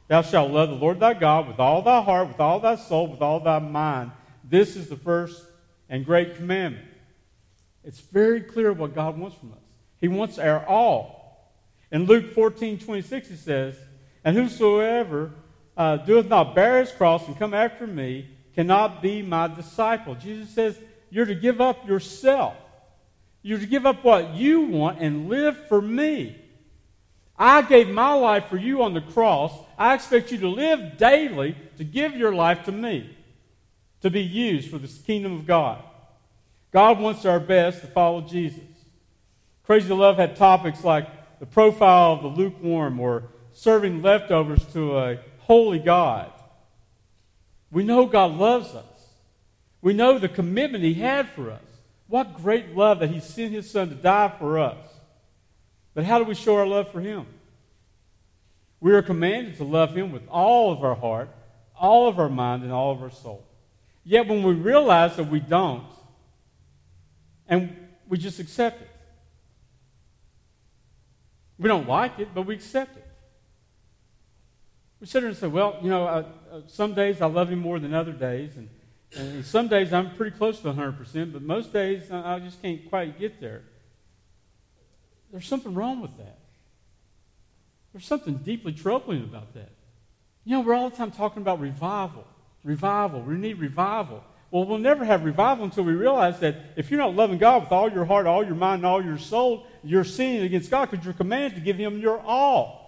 Thou 0.10 0.24
shalt 0.24 0.52
love 0.52 0.70
the 0.70 0.76
Lord 0.76 1.00
thy 1.00 1.14
God 1.14 1.48
with 1.48 1.60
all 1.60 1.84
thy 1.84 2.02
heart, 2.02 2.30
with 2.30 2.40
all 2.40 2.60
thy 2.60 2.76
soul, 2.76 3.08
with 3.08 3.22
all 3.22 3.40
thy 3.40 3.60
mind. 3.60 4.12
This 4.44 4.76
is 4.76 4.90
the 4.90 4.96
first 4.96 5.46
and 5.88 6.04
great 6.04 6.36
commandment. 6.36 6.88
It's 7.84 8.00
very 8.00 8.42
clear 8.42 8.74
what 8.74 8.96
God 8.96 9.20
wants 9.20 9.38
from 9.38 9.54
us. 9.54 9.60
He 9.98 10.08
wants 10.08 10.40
our 10.40 10.66
all. 10.66 11.56
In 11.92 12.06
Luke 12.06 12.34
14 12.34 12.80
26, 12.80 13.30
he 13.30 13.36
says, 13.36 13.76
And 14.24 14.36
whosoever 14.36 15.32
uh, 15.78 15.98
doeth 15.98 16.28
not 16.28 16.56
bear 16.56 16.80
his 16.80 16.92
cross 16.92 17.28
and 17.28 17.38
come 17.38 17.54
after 17.54 17.86
me 17.86 18.30
cannot 18.56 19.04
be 19.04 19.22
my 19.22 19.48
disciple. 19.48 20.16
Jesus 20.16 20.50
says, 20.50 20.76
You're 21.12 21.28
to 21.28 21.36
give 21.36 21.62
up 21.62 21.88
yourself. 21.88 22.56
You're 23.44 23.60
to 23.60 23.68
give 23.68 23.86
up 23.86 24.04
what 24.04 24.34
you 24.34 24.62
want 24.62 25.00
and 25.02 25.30
live 25.30 25.68
for 25.68 25.80
me. 25.80 26.36
I 27.38 27.62
gave 27.62 27.90
my 27.90 28.14
life 28.14 28.48
for 28.48 28.58
you 28.58 28.82
on 28.82 28.96
the 28.96 29.02
cross. 29.02 29.54
I 29.80 29.94
expect 29.94 30.30
you 30.34 30.38
to 30.40 30.50
live 30.50 30.98
daily 30.98 31.56
to 31.78 31.86
give 31.86 32.14
your 32.14 32.36
life 32.36 32.66
to 32.66 32.72
me, 32.74 33.16
to 34.02 34.10
be 34.10 34.22
used 34.22 34.70
for 34.70 34.78
the 34.78 34.90
kingdom 34.90 35.32
of 35.34 35.48
God. 35.48 35.82
God 36.74 37.00
wants 37.00 37.26
our 37.26 37.40
best 37.40 37.80
to 37.82 37.88
follow 37.88 38.20
Jesus. 38.20 38.60
Crazy 39.64 39.94
Love 39.94 40.18
had 40.18 40.36
topics 40.36 40.84
like 40.84 41.40
the 41.40 41.46
profile 41.46 42.14
of 42.14 42.22
the 42.22 42.28
lukewarm 42.28 43.00
or 43.00 43.30
serving 43.54 44.02
leftovers 44.02 44.66
to 44.74 44.98
a 44.98 45.20
holy 45.40 45.80
God. 45.80 46.30
We 47.72 47.86
know 47.86 48.06
God 48.06 48.34
loves 48.34 48.76
us. 48.76 48.86
We 49.82 49.94
know 49.94 50.20
the 50.20 50.28
commitment 50.28 50.84
He 50.84 50.96
had 50.96 51.30
for 51.30 51.52
us. 51.52 51.64
What 52.08 52.36
great 52.36 52.76
love 52.76 53.00
that 53.00 53.12
He 53.12 53.22
sent 53.22 53.54
His 53.54 53.72
Son 53.72 53.88
to 53.88 53.96
die 53.96 54.34
for 54.38 54.60
us. 54.60 54.78
But 55.94 56.04
how 56.04 56.20
do 56.20 56.26
we 56.26 56.36
show 56.36 56.58
our 56.58 56.68
love 56.68 56.92
for 56.92 57.00
Him? 57.00 57.26
We 58.82 58.94
are 58.94 59.02
commanded 59.02 59.58
to 59.58 59.64
love 59.64 59.96
Him 59.96 60.12
with 60.12 60.28
all 60.30 60.72
of 60.72 60.84
our 60.84 60.96
heart, 60.96 61.30
all 61.76 62.08
of 62.08 62.20
our 62.20 62.30
mind, 62.30 62.64
and 62.64 62.72
all 62.72 62.92
of 62.92 63.02
our 63.02 63.12
soul. 63.12 63.46
Yet 64.04 64.28
when 64.28 64.44
we 64.44 64.54
realize 64.54 65.18
that 65.18 65.26
we 65.26 65.40
don't, 65.40 65.84
and 67.48 67.76
we 68.08 68.18
just 68.18 68.40
accept 68.40 68.82
it, 68.82 68.90
we 71.58 71.68
don't 71.68 71.88
like 71.88 72.20
it, 72.20 72.30
but 72.34 72.44
we 72.44 72.56
accept 72.56 72.96
it. 72.96 73.06
We 75.02 75.08
sit 75.08 75.22
there 75.22 75.30
and 75.30 75.38
say, 75.38 75.48
well, 75.48 75.78
you 75.82 75.90
know, 75.90 76.06
uh, 76.06 76.26
uh, 76.52 76.62
some 76.68 76.94
days 76.94 77.22
I 77.22 77.26
love 77.28 77.50
Him 77.50 77.60
more 77.60 77.80
than 77.80 77.94
other 77.94 78.14
days, 78.14 78.56
and, 78.56 78.70
and 79.16 79.46
some 79.46 79.68
days 79.68 79.92
I'm 79.92 80.16
pretty 80.16 80.38
close 80.38 80.60
to 80.62 80.74
100%, 80.74 81.34
but 81.34 81.42
most 81.42 81.74
days 81.74 82.10
I 82.12 82.40
just 82.40 82.62
can't 82.62 82.88
quite 82.90 83.20
get 83.20 83.42
there. 83.42 83.64
There's 85.32 85.48
something 85.48 85.74
wrong 85.74 86.02
with 86.02 86.18
that. 86.18 86.39
There's 87.94 88.06
something 88.06 88.36
deeply 88.38 88.74
troubling 88.74 89.24
about 89.24 89.54
that. 89.54 89.72
You 90.46 90.58
know, 90.58 90.62
we're 90.62 90.76
all 90.76 90.90
the 90.90 90.96
time 90.96 91.12
talking 91.12 91.42
about 91.42 91.60
revival. 91.60 92.26
Revival. 92.64 93.22
We 93.22 93.36
need 93.36 93.60
revival. 93.60 94.24
Well, 94.52 94.66
we'll 94.66 94.80
never 94.80 95.06
have 95.06 95.24
revival 95.24 95.66
until 95.66 95.84
we 95.84 95.94
realize 95.94 96.40
that 96.40 96.74
if 96.76 96.90
you're 96.90 97.00
not 97.00 97.16
loving 97.16 97.38
God 97.38 97.64
with 97.64 97.72
all 97.72 97.92
your 97.92 98.06
heart, 98.06 98.26
all 98.26 98.44
your 98.44 98.56
mind, 98.56 98.80
and 98.80 98.86
all 98.86 99.04
your 99.04 99.20
soul, 99.20 99.68
you're 99.84 100.04
sinning 100.04 100.42
against 100.42 100.72
God 100.72 100.90
because 100.90 101.06
you're 101.06 101.14
commanded 101.14 101.56
to 101.56 101.62
give 101.62 101.78
Him 101.78 102.00
your 102.00 102.20
all. 102.20 102.80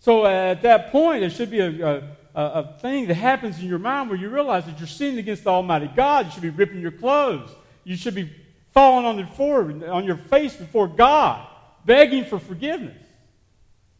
So 0.00 0.26
uh, 0.26 0.28
at 0.28 0.62
that 0.62 0.92
point, 0.92 1.20
there 1.20 1.30
should 1.30 1.50
be 1.50 1.60
a, 1.60 1.70
a, 1.86 2.02
a 2.34 2.78
thing 2.80 3.06
that 3.06 3.14
happens 3.14 3.58
in 3.58 3.66
your 3.66 3.78
mind 3.78 4.10
where 4.10 4.18
you 4.18 4.28
realize 4.28 4.66
that 4.66 4.78
you're 4.78 4.86
sinning 4.86 5.18
against 5.18 5.44
the 5.44 5.50
Almighty 5.50 5.90
God. 5.96 6.26
You 6.26 6.32
should 6.32 6.42
be 6.42 6.50
ripping 6.50 6.80
your 6.80 6.92
clothes. 6.92 7.50
You 7.84 7.96
should 7.96 8.14
be 8.14 8.30
falling 8.72 9.06
on, 9.06 9.16
the 9.16 9.26
floor, 9.26 9.62
on 9.88 10.04
your 10.04 10.18
face 10.18 10.54
before 10.54 10.88
God, 10.88 11.48
begging 11.86 12.26
for 12.26 12.38
forgiveness. 12.38 13.05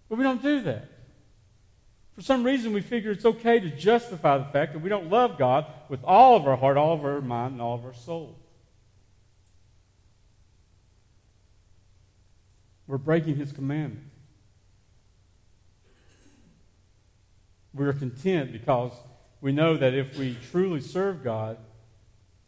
But 0.09 0.19
we 0.19 0.25
don't 0.25 0.43
do 0.43 0.61
that. 0.63 0.89
For 2.15 2.23
some 2.23 2.45
reason, 2.45 2.73
we 2.73 2.81
figure 2.81 3.11
it's 3.11 3.27
okay 3.27 3.61
to 3.61 3.69
justify 3.71 4.39
the 4.39 4.47
fact 4.47 4.73
that 4.73 4.79
we 4.79 4.89
don't 4.89 5.11
love 5.11 5.37
God 5.37 5.67
with 5.89 6.03
all 6.03 6.37
of 6.37 6.47
our 6.47 6.57
heart, 6.57 6.79
all 6.79 6.95
of 6.95 7.05
our 7.05 7.21
mind, 7.21 7.55
and 7.55 7.63
all 7.63 7.75
of 7.75 7.85
our 7.85 7.93
soul. 7.93 8.39
We're 12.87 12.99
breaking 12.99 13.37
His 13.37 13.53
commandment. 13.53 14.07
We're 17.75 17.93
content 17.93 18.53
because 18.53 18.93
we 19.43 19.53
know 19.53 19.77
that 19.77 19.93
if 19.93 20.17
we 20.17 20.39
truly 20.51 20.81
serve 20.81 21.23
God 21.23 21.59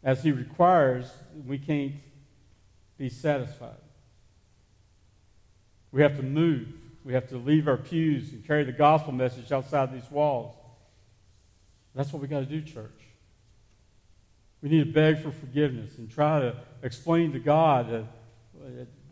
as 0.03 0.23
He 0.23 0.31
requires, 0.31 1.11
we 1.45 1.59
can't 1.59 1.93
be 2.97 3.09
satisfied. 3.09 3.77
We 5.91 6.01
have 6.01 6.17
to 6.17 6.23
move. 6.23 6.67
We 7.03 7.13
have 7.13 7.29
to 7.29 7.37
leave 7.37 7.67
our 7.67 7.77
pews 7.77 8.31
and 8.33 8.45
carry 8.45 8.63
the 8.63 8.71
gospel 8.71 9.13
message 9.13 9.51
outside 9.51 9.93
these 9.93 10.09
walls. 10.11 10.55
That's 11.95 12.13
what 12.13 12.21
we 12.21 12.27
got 12.27 12.39
to 12.39 12.45
do, 12.45 12.61
church. 12.61 13.01
We 14.61 14.69
need 14.69 14.85
to 14.85 14.91
beg 14.91 15.21
for 15.21 15.31
forgiveness 15.31 15.97
and 15.97 16.11
try 16.11 16.39
to 16.41 16.55
explain 16.83 17.31
to 17.33 17.39
God, 17.39 18.07
uh, 18.61 18.67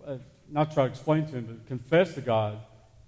uh, 0.06 0.18
not 0.50 0.74
try 0.74 0.86
to 0.86 0.90
explain 0.90 1.26
to 1.28 1.32
Him, 1.32 1.46
but 1.46 1.68
confess 1.68 2.14
to 2.16 2.22
God 2.22 2.60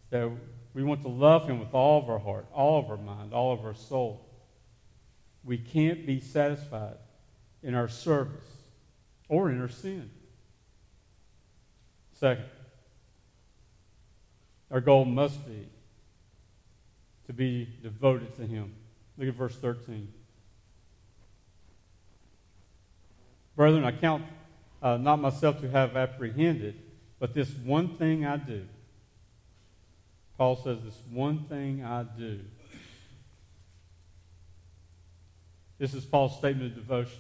that 0.10 0.30
we 0.74 0.84
want 0.84 1.02
to 1.02 1.10
love 1.10 1.48
Him 1.48 1.60
with 1.60 1.74
all 1.74 2.02
of 2.02 2.10
our 2.10 2.20
heart, 2.20 2.48
all 2.54 2.80
of 2.80 2.90
our 2.90 2.98
mind, 2.98 3.34
all 3.34 3.52
of 3.52 3.66
our 3.66 3.76
soul. 3.76 4.26
We 5.44 5.58
can't 5.58 6.06
be 6.06 6.20
satisfied 6.20 6.98
in 7.62 7.76
our 7.76 7.88
service 7.88 8.48
or 9.28 9.50
in 9.50 9.60
our 9.62 9.70
sin. 9.70 10.10
Second, 12.14 12.46
our 14.72 14.82
goal 14.82 15.06
must 15.06 15.46
be 15.48 15.68
to 17.28 17.34
be 17.34 17.68
devoted 17.84 18.36
to 18.38 18.46
Him. 18.46 18.74
Look 19.18 19.28
at 19.28 19.36
verse 19.36 19.56
13. 19.56 20.12
Brethren, 23.56 23.84
I 23.84 23.92
count 23.92 24.24
uh, 24.82 24.98
not 24.98 25.20
myself 25.20 25.60
to 25.62 25.70
have 25.70 25.98
apprehended, 25.98 26.82
but 27.20 27.34
this 27.34 27.52
one 27.54 27.98
thing 27.98 28.26
I 28.26 28.38
do. 28.38 28.66
Paul 30.38 30.56
says, 30.56 30.80
This 30.84 30.98
one 31.12 31.46
thing 31.50 31.84
I 31.84 32.04
do. 32.04 32.40
This 35.78 35.94
is 35.94 36.06
Paul's 36.06 36.38
statement 36.38 36.72
of 36.72 36.76
devotion. 36.76 37.20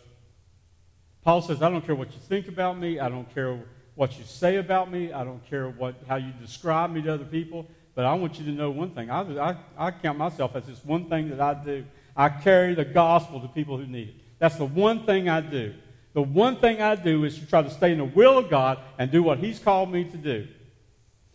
Paul 1.23 1.41
says, 1.41 1.61
I 1.61 1.69
don't 1.69 1.85
care 1.85 1.95
what 1.95 2.11
you 2.13 2.19
think 2.19 2.47
about 2.47 2.77
me. 2.77 2.99
I 2.99 3.09
don't 3.09 3.33
care 3.33 3.59
what 3.99 4.17
you 4.17 4.23
say 4.23 4.55
about 4.55 4.89
me. 4.89 5.11
I 5.11 5.25
don't 5.25 5.45
care 5.49 5.67
what, 5.67 5.93
how 6.07 6.15
you 6.15 6.31
describe 6.39 6.89
me 6.89 7.01
to 7.01 7.15
other 7.15 7.25
people. 7.25 7.67
But 7.95 8.05
I 8.05 8.13
want 8.13 8.39
you 8.39 8.45
to 8.45 8.51
know 8.53 8.71
one 8.71 8.91
thing. 8.91 9.11
I, 9.11 9.49
I, 9.49 9.57
I 9.77 9.91
count 9.91 10.17
myself 10.17 10.55
as 10.55 10.65
this 10.67 10.85
one 10.85 11.09
thing 11.09 11.29
that 11.31 11.41
I 11.41 11.53
do. 11.53 11.83
I 12.15 12.29
carry 12.29 12.75
the 12.75 12.85
gospel 12.85 13.41
to 13.41 13.49
people 13.49 13.75
who 13.75 13.85
need 13.85 14.07
it. 14.07 14.15
That's 14.39 14.55
the 14.55 14.63
one 14.63 15.05
thing 15.05 15.27
I 15.27 15.41
do. 15.41 15.73
The 16.13 16.21
one 16.21 16.61
thing 16.61 16.81
I 16.81 16.95
do 16.95 17.25
is 17.25 17.37
to 17.39 17.45
try 17.45 17.61
to 17.61 17.69
stay 17.69 17.91
in 17.91 17.97
the 17.97 18.05
will 18.05 18.37
of 18.37 18.49
God 18.49 18.79
and 18.97 19.11
do 19.11 19.21
what 19.21 19.39
He's 19.39 19.59
called 19.59 19.91
me 19.91 20.05
to 20.05 20.17
do. 20.17 20.47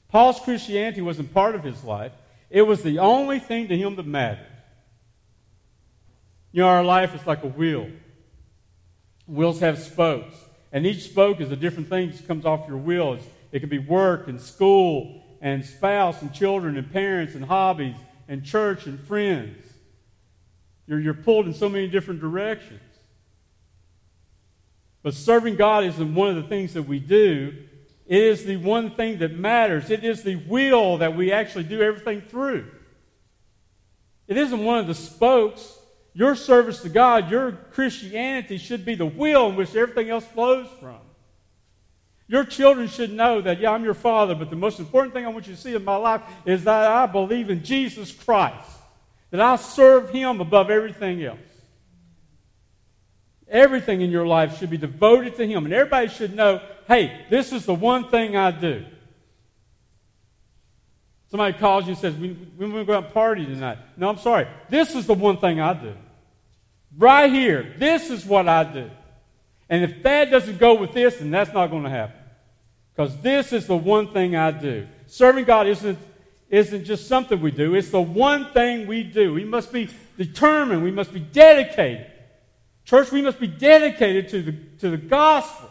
Paul's 0.08 0.40
Christianity 0.40 1.02
wasn't 1.02 1.34
part 1.34 1.54
of 1.54 1.62
his 1.62 1.84
life, 1.84 2.12
it 2.48 2.62
was 2.62 2.82
the 2.82 2.98
only 2.98 3.40
thing 3.40 3.68
to 3.68 3.76
him 3.76 3.96
that 3.96 4.06
mattered. 4.06 4.46
You 6.50 6.62
know, 6.62 6.68
our 6.68 6.84
life 6.84 7.14
is 7.14 7.26
like 7.26 7.44
a 7.44 7.48
wheel. 7.48 7.90
Wheels 9.26 9.60
have 9.60 9.78
spokes, 9.78 10.34
and 10.74 10.84
each 10.84 11.04
spoke 11.04 11.40
is 11.40 11.52
a 11.52 11.56
different 11.56 11.88
thing 11.88 12.10
that 12.10 12.26
comes 12.26 12.44
off 12.44 12.66
your 12.66 12.76
wheels. 12.76 13.20
It 13.52 13.60
could 13.60 13.70
be 13.70 13.78
work 13.78 14.26
and 14.26 14.40
school 14.40 15.22
and 15.40 15.64
spouse 15.64 16.20
and 16.20 16.34
children 16.34 16.76
and 16.76 16.92
parents 16.92 17.36
and 17.36 17.44
hobbies 17.44 17.94
and 18.26 18.44
church 18.44 18.86
and 18.86 18.98
friends. 18.98 19.64
You're, 20.88 20.98
you're 20.98 21.14
pulled 21.14 21.46
in 21.46 21.54
so 21.54 21.68
many 21.68 21.86
different 21.86 22.20
directions. 22.20 22.80
But 25.04 25.14
serving 25.14 25.54
God 25.54 25.84
isn't 25.84 26.14
one 26.14 26.30
of 26.30 26.36
the 26.36 26.48
things 26.48 26.74
that 26.74 26.82
we 26.82 26.98
do. 26.98 27.54
It 28.06 28.20
is 28.20 28.44
the 28.44 28.56
one 28.56 28.96
thing 28.96 29.18
that 29.18 29.38
matters. 29.38 29.90
It 29.90 30.02
is 30.02 30.24
the 30.24 30.36
will 30.36 30.98
that 30.98 31.14
we 31.14 31.30
actually 31.30 31.64
do 31.64 31.82
everything 31.82 32.20
through. 32.20 32.66
It 34.26 34.36
isn't 34.36 34.64
one 34.64 34.78
of 34.78 34.88
the 34.88 34.94
spokes. 34.96 35.78
Your 36.14 36.36
service 36.36 36.80
to 36.82 36.88
God, 36.88 37.30
your 37.30 37.52
Christianity 37.72 38.56
should 38.56 38.84
be 38.84 38.94
the 38.94 39.04
wheel 39.04 39.48
in 39.48 39.56
which 39.56 39.74
everything 39.74 40.10
else 40.10 40.24
flows 40.24 40.68
from. 40.80 40.98
Your 42.28 42.44
children 42.44 42.88
should 42.88 43.12
know 43.12 43.40
that, 43.40 43.60
yeah, 43.60 43.72
I'm 43.72 43.84
your 43.84 43.94
father, 43.94 44.34
but 44.34 44.48
the 44.48 44.56
most 44.56 44.78
important 44.78 45.12
thing 45.12 45.26
I 45.26 45.28
want 45.28 45.46
you 45.46 45.54
to 45.54 45.60
see 45.60 45.74
in 45.74 45.84
my 45.84 45.96
life 45.96 46.22
is 46.46 46.64
that 46.64 46.90
I 46.90 47.06
believe 47.06 47.50
in 47.50 47.64
Jesus 47.64 48.12
Christ, 48.12 48.70
that 49.30 49.40
I 49.40 49.56
serve 49.56 50.10
Him 50.10 50.40
above 50.40 50.70
everything 50.70 51.22
else. 51.22 51.38
Everything 53.48 54.00
in 54.00 54.10
your 54.10 54.26
life 54.26 54.58
should 54.58 54.70
be 54.70 54.78
devoted 54.78 55.36
to 55.36 55.46
Him, 55.46 55.64
and 55.64 55.74
everybody 55.74 56.08
should 56.08 56.34
know 56.34 56.60
hey, 56.86 57.24
this 57.30 57.52
is 57.52 57.64
the 57.64 57.74
one 57.74 58.10
thing 58.10 58.36
I 58.36 58.50
do. 58.50 58.84
Somebody 61.30 61.58
calls 61.58 61.84
you 61.84 61.92
and 61.92 61.98
says, 61.98 62.14
we, 62.14 62.28
we 62.28 62.66
going 62.66 62.74
to 62.74 62.84
go 62.84 62.94
out 62.94 63.04
and 63.06 63.14
party 63.14 63.44
tonight. 63.44 63.78
No, 63.96 64.08
I'm 64.08 64.18
sorry. 64.18 64.46
This 64.68 64.94
is 64.94 65.06
the 65.06 65.14
one 65.14 65.38
thing 65.38 65.60
I 65.60 65.72
do. 65.72 65.94
Right 66.96 67.30
here. 67.30 67.74
This 67.78 68.10
is 68.10 68.24
what 68.24 68.48
I 68.48 68.64
do. 68.64 68.90
And 69.68 69.82
if 69.82 70.02
that 70.02 70.30
doesn't 70.30 70.58
go 70.58 70.74
with 70.74 70.92
this, 70.92 71.16
then 71.16 71.30
that's 71.30 71.52
not 71.52 71.68
going 71.68 71.84
to 71.84 71.90
happen. 71.90 72.20
Because 72.94 73.16
this 73.18 73.52
is 73.52 73.66
the 73.66 73.76
one 73.76 74.12
thing 74.12 74.36
I 74.36 74.50
do. 74.50 74.86
Serving 75.06 75.44
God 75.44 75.66
isn't, 75.66 75.98
isn't 76.48 76.84
just 76.84 77.08
something 77.08 77.40
we 77.40 77.50
do, 77.50 77.74
it's 77.74 77.90
the 77.90 78.00
one 78.00 78.52
thing 78.52 78.86
we 78.86 79.02
do. 79.02 79.34
We 79.34 79.44
must 79.44 79.72
be 79.72 79.88
determined, 80.16 80.84
we 80.84 80.92
must 80.92 81.12
be 81.12 81.20
dedicated. 81.20 82.10
Church, 82.84 83.10
we 83.10 83.22
must 83.22 83.40
be 83.40 83.46
dedicated 83.46 84.28
to 84.28 84.42
the, 84.42 84.52
to 84.80 84.90
the 84.90 84.96
gospel. 84.98 85.70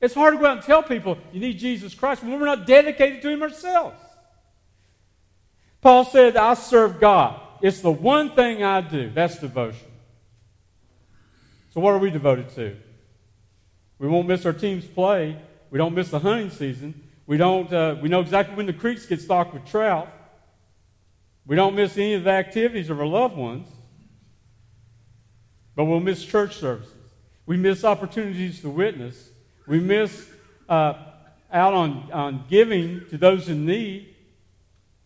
It's 0.00 0.14
hard 0.14 0.34
to 0.34 0.40
go 0.40 0.46
out 0.46 0.58
and 0.58 0.66
tell 0.66 0.82
people 0.82 1.18
you 1.32 1.40
need 1.40 1.58
Jesus 1.58 1.94
Christ 1.94 2.22
when 2.22 2.38
we're 2.38 2.46
not 2.46 2.66
dedicated 2.66 3.20
to 3.22 3.28
Him 3.28 3.42
ourselves. 3.42 4.00
Paul 5.80 6.04
said, 6.04 6.36
I 6.36 6.54
serve 6.54 6.98
God. 6.98 7.40
It's 7.60 7.80
the 7.80 7.90
one 7.90 8.30
thing 8.34 8.62
I 8.62 8.80
do. 8.80 9.10
That's 9.10 9.38
devotion. 9.38 9.86
So, 11.78 11.82
what 11.82 11.94
are 11.94 11.98
we 11.98 12.10
devoted 12.10 12.48
to? 12.56 12.76
We 14.00 14.08
won't 14.08 14.26
miss 14.26 14.44
our 14.44 14.52
team's 14.52 14.84
play. 14.84 15.40
We 15.70 15.78
don't 15.78 15.94
miss 15.94 16.10
the 16.10 16.18
hunting 16.18 16.50
season. 16.50 17.08
We, 17.24 17.36
don't, 17.36 17.72
uh, 17.72 17.94
we 18.02 18.08
know 18.08 18.18
exactly 18.18 18.56
when 18.56 18.66
the 18.66 18.72
creeks 18.72 19.06
get 19.06 19.20
stocked 19.20 19.54
with 19.54 19.64
trout. 19.64 20.08
We 21.46 21.54
don't 21.54 21.76
miss 21.76 21.96
any 21.96 22.14
of 22.14 22.24
the 22.24 22.30
activities 22.30 22.90
of 22.90 22.98
our 22.98 23.06
loved 23.06 23.36
ones. 23.36 23.68
But 25.76 25.84
we'll 25.84 26.00
miss 26.00 26.24
church 26.24 26.56
services. 26.56 26.92
We 27.46 27.56
miss 27.56 27.84
opportunities 27.84 28.60
to 28.62 28.70
witness. 28.70 29.30
We 29.68 29.78
miss 29.78 30.28
uh, 30.68 30.94
out 31.52 31.74
on, 31.74 32.10
on 32.10 32.44
giving 32.50 33.06
to 33.10 33.18
those 33.18 33.48
in 33.48 33.66
need. 33.66 34.16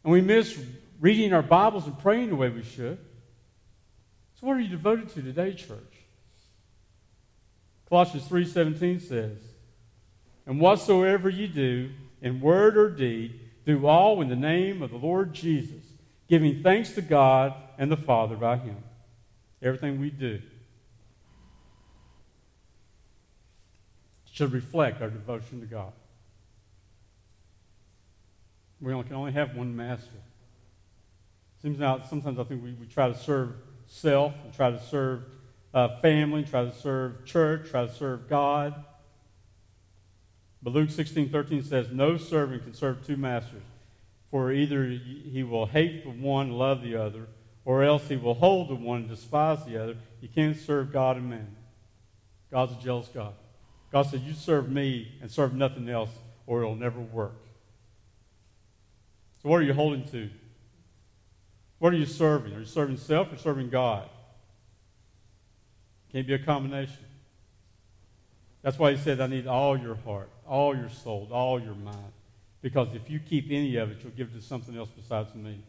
And 0.05 0.11
we 0.11 0.23
miss 0.23 0.59
reading 1.01 1.35
our 1.35 1.43
Bibles 1.43 1.85
and 1.85 1.99
praying 1.99 2.31
the 2.31 2.37
way 2.37 2.49
we 2.49 2.63
should. 2.63 2.97
So 4.41 4.47
what 4.47 4.57
are 4.57 4.61
you 4.61 4.69
devoted 4.69 5.11
to 5.11 5.21
today, 5.21 5.53
church? 5.53 5.92
Colossians 7.93 8.27
3:17 8.27 9.01
says, 9.01 9.37
"And 10.47 10.59
whatsoever 10.59 11.29
you 11.29 11.47
do, 11.47 11.93
in 12.23 12.41
word 12.41 12.79
or 12.79 12.89
deed, 12.89 13.39
do 13.67 13.87
all 13.87 14.23
in 14.23 14.31
the 14.31 14.35
name 14.35 14.81
of 14.81 14.91
the 14.91 14.97
Lord 14.97 15.35
Jesus, 15.35 15.93
giving 16.27 16.63
thanks 16.63 16.95
to 16.95 17.03
God 17.03 17.53
and 17.77 17.93
the 17.93 17.99
Father 17.99 18.35
by 18.35 18.57
him." 18.57 18.83
Everything 19.61 20.01
we 20.01 20.09
do 20.09 20.41
should 24.25 24.53
reflect 24.53 25.03
our 25.03 25.11
devotion 25.11 25.61
to 25.61 25.67
God. 25.67 25.93
We 28.81 28.93
can 29.03 29.13
only 29.13 29.33
have 29.33 29.55
one 29.55 29.77
master. 29.77 30.23
Seems 31.61 31.79
now 31.79 32.01
sometimes 32.01 32.39
I 32.39 32.45
think 32.45 32.65
we, 32.65 32.73
we 32.73 32.87
try 32.87 33.09
to 33.09 33.15
serve 33.15 33.55
self, 33.87 34.35
and 34.45 34.55
try 34.55 34.71
to 34.71 34.81
serve 34.81 35.25
uh, 35.75 36.01
family, 36.01 36.45
try 36.45 36.65
to 36.65 36.75
serve 36.75 37.25
church, 37.25 37.71
try 37.71 37.87
to 37.87 37.93
serve 37.93 38.29
God. 38.29 38.75
But 40.63 40.75
Luke 40.75 40.91
16, 40.91 41.31
13 41.31 41.63
says, 41.63 41.89
No 41.91 42.17
servant 42.17 42.65
can 42.65 42.75
serve 42.75 43.07
two 43.07 43.17
masters, 43.17 43.63
for 44.31 44.53
either 44.53 44.87
he 44.87 45.43
will 45.43 45.67
hate 45.67 46.05
the 46.05 46.11
one 46.11 46.49
and 46.49 46.59
love 46.59 46.83
the 46.83 46.97
other, 46.97 47.27
or 47.65 47.83
else 47.83 48.09
he 48.09 48.17
will 48.17 48.35
hold 48.35 48.69
the 48.69 48.75
one 48.75 49.01
and 49.01 49.09
despise 49.09 49.65
the 49.65 49.83
other. 49.83 49.97
You 50.21 50.29
can't 50.29 50.57
serve 50.57 50.93
God 50.93 51.17
and 51.17 51.31
man. 51.31 51.57
God's 52.51 52.73
a 52.73 52.83
jealous 52.83 53.09
God. 53.09 53.35
God 53.91 54.03
said, 54.03 54.21
You 54.21 54.35
serve 54.35 54.71
me 54.71 55.19
and 55.21 55.31
serve 55.31 55.55
nothing 55.55 55.89
else, 55.89 56.11
or 56.47 56.63
it'll 56.63 56.77
never 56.77 57.01
work. 57.01 57.35
So, 59.43 59.49
what 59.49 59.57
are 59.57 59.65
you 59.65 59.75
holding 59.75 60.05
to? 60.11 60.31
What 61.79 61.93
are 61.93 61.97
you 61.97 62.07
serving? 62.07 62.55
Are 62.55 62.61
you 62.61 62.65
serving 62.65 62.99
self 62.99 63.33
or 63.33 63.37
serving 63.37 63.71
God? 63.71 64.09
Can't 66.13 66.27
be 66.27 66.35
a 66.35 66.39
combination. 66.39 67.05
That's 68.63 68.79
why 68.79 68.93
he 68.93 68.99
said, 68.99 69.21
I 69.21 69.27
need 69.27 69.47
all 69.47 69.77
your 69.77 69.97
heart, 69.97 70.31
all 70.47 70.77
your 70.77 70.91
soul, 70.91 71.29
all 71.33 71.61
your 71.61 71.75
mind. 71.75 72.13
Because 72.61 72.89
if 72.95 73.11
you 73.11 73.19
keep 73.19 73.47
any 73.51 73.77
of 73.77 73.91
it, 73.91 73.99
you'll 74.03 74.13
give 74.13 74.29
it 74.29 74.35
to 74.39 74.43
something 74.43 74.77
else 74.77 74.91
besides 74.95 75.35
me. 75.35 75.63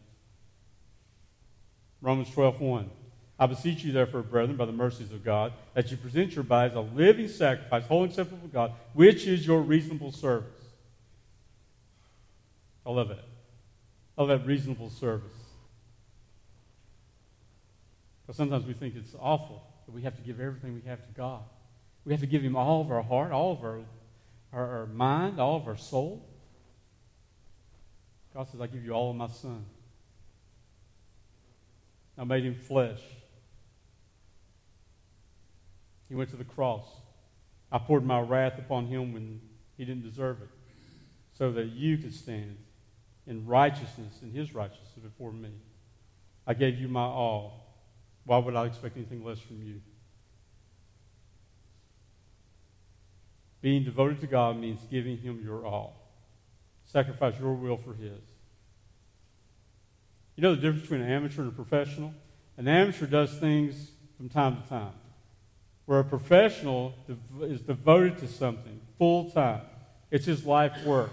Romans 2.00 2.30
12, 2.30 2.60
1. 2.60 2.90
I 3.36 3.46
beseech 3.46 3.82
you, 3.82 3.90
therefore, 3.90 4.22
brethren, 4.22 4.56
by 4.56 4.66
the 4.66 4.72
mercies 4.72 5.10
of 5.10 5.24
God, 5.24 5.52
that 5.72 5.90
you 5.90 5.96
present 5.96 6.36
your 6.36 6.44
bodies 6.44 6.76
a 6.76 6.80
living 6.80 7.26
sacrifice, 7.26 7.84
holy 7.86 8.04
and 8.04 8.10
acceptable 8.12 8.46
to 8.46 8.52
God, 8.52 8.72
which 8.92 9.26
is 9.26 9.44
your 9.44 9.60
reasonable 9.60 10.12
service. 10.12 10.50
I 12.86 12.90
love 12.90 13.10
it. 13.10 13.24
I 14.16 14.22
love 14.22 14.28
that 14.28 14.46
reasonable 14.46 14.90
service. 14.90 15.32
Because 18.22 18.36
sometimes 18.36 18.66
we 18.66 18.74
think 18.74 18.94
it's 18.94 19.16
awful 19.18 19.64
we 19.94 20.02
have 20.02 20.16
to 20.16 20.22
give 20.22 20.40
everything 20.40 20.74
we 20.74 20.82
have 20.88 21.04
to 21.06 21.12
God. 21.12 21.42
We 22.04 22.12
have 22.12 22.20
to 22.20 22.26
give 22.26 22.42
Him 22.42 22.56
all 22.56 22.80
of 22.80 22.90
our 22.90 23.02
heart, 23.02 23.30
all 23.32 23.52
of 23.52 23.62
our, 23.62 23.80
our, 24.52 24.78
our 24.78 24.86
mind, 24.86 25.40
all 25.40 25.56
of 25.56 25.68
our 25.68 25.76
soul. 25.76 26.28
God 28.34 28.48
says, 28.48 28.60
I 28.60 28.66
give 28.66 28.84
you 28.84 28.92
all 28.92 29.10
of 29.10 29.16
my 29.16 29.28
Son. 29.28 29.64
I 32.18 32.24
made 32.24 32.44
Him 32.44 32.56
flesh. 32.56 33.00
He 36.08 36.14
went 36.14 36.30
to 36.30 36.36
the 36.36 36.44
cross. 36.44 36.86
I 37.70 37.78
poured 37.78 38.04
my 38.04 38.20
wrath 38.20 38.58
upon 38.58 38.86
Him 38.86 39.12
when 39.12 39.40
He 39.76 39.84
didn't 39.84 40.02
deserve 40.02 40.42
it, 40.42 40.50
so 41.32 41.52
that 41.52 41.66
you 41.66 41.98
could 41.98 42.14
stand 42.14 42.56
in 43.26 43.46
righteousness, 43.46 44.20
in 44.22 44.32
His 44.32 44.54
righteousness 44.54 44.90
before 45.02 45.32
me. 45.32 45.50
I 46.46 46.54
gave 46.54 46.78
you 46.78 46.88
my 46.88 47.04
all. 47.04 47.63
Why 48.24 48.38
would 48.38 48.56
I 48.56 48.66
expect 48.66 48.96
anything 48.96 49.24
less 49.24 49.38
from 49.38 49.62
you? 49.62 49.80
Being 53.60 53.84
devoted 53.84 54.20
to 54.20 54.26
God 54.26 54.58
means 54.58 54.80
giving 54.90 55.18
Him 55.18 55.42
your 55.42 55.66
all. 55.66 56.00
Sacrifice 56.86 57.38
your 57.38 57.54
will 57.54 57.76
for 57.76 57.94
His. 57.94 58.20
You 60.36 60.42
know 60.42 60.54
the 60.54 60.60
difference 60.60 60.82
between 60.82 61.02
an 61.02 61.10
amateur 61.10 61.42
and 61.42 61.52
a 61.52 61.54
professional? 61.54 62.12
An 62.56 62.68
amateur 62.68 63.06
does 63.06 63.32
things 63.34 63.90
from 64.16 64.28
time 64.28 64.60
to 64.62 64.68
time, 64.68 64.92
where 65.86 66.00
a 66.00 66.04
professional 66.04 66.94
is 67.42 67.60
devoted 67.60 68.18
to 68.18 68.28
something 68.28 68.80
full 68.98 69.30
time. 69.30 69.62
It's 70.10 70.26
his 70.26 70.44
life 70.44 70.84
work. 70.84 71.10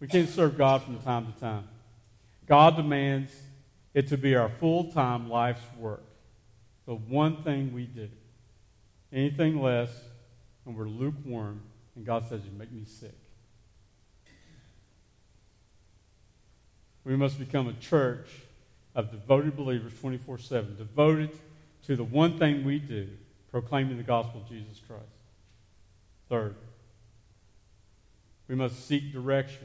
We 0.00 0.08
can't 0.08 0.28
serve 0.28 0.58
God 0.58 0.82
from 0.82 0.98
time 1.00 1.32
to 1.32 1.40
time. 1.40 1.68
God 2.46 2.76
demands 2.76 3.32
it 3.96 4.08
to 4.08 4.18
be 4.18 4.36
our 4.36 4.50
full 4.50 4.92
time 4.92 5.30
life's 5.30 5.64
work. 5.78 6.04
The 6.84 6.94
one 6.94 7.42
thing 7.42 7.72
we 7.72 7.86
do. 7.86 8.10
Anything 9.10 9.62
less, 9.62 9.88
and 10.66 10.76
we're 10.76 10.86
lukewarm, 10.86 11.62
and 11.96 12.04
God 12.04 12.28
says, 12.28 12.42
You 12.44 12.50
make 12.58 12.70
me 12.70 12.84
sick. 12.84 13.16
We 17.04 17.16
must 17.16 17.38
become 17.38 17.68
a 17.68 17.72
church 17.72 18.28
of 18.94 19.10
devoted 19.10 19.56
believers 19.56 19.94
24 19.98 20.40
7, 20.40 20.76
devoted 20.76 21.30
to 21.86 21.96
the 21.96 22.04
one 22.04 22.38
thing 22.38 22.66
we 22.66 22.78
do, 22.78 23.08
proclaiming 23.50 23.96
the 23.96 24.02
gospel 24.02 24.42
of 24.42 24.48
Jesus 24.48 24.78
Christ. 24.86 25.04
Third, 26.28 26.54
we 28.46 28.56
must 28.56 28.86
seek 28.86 29.10
direction. 29.10 29.64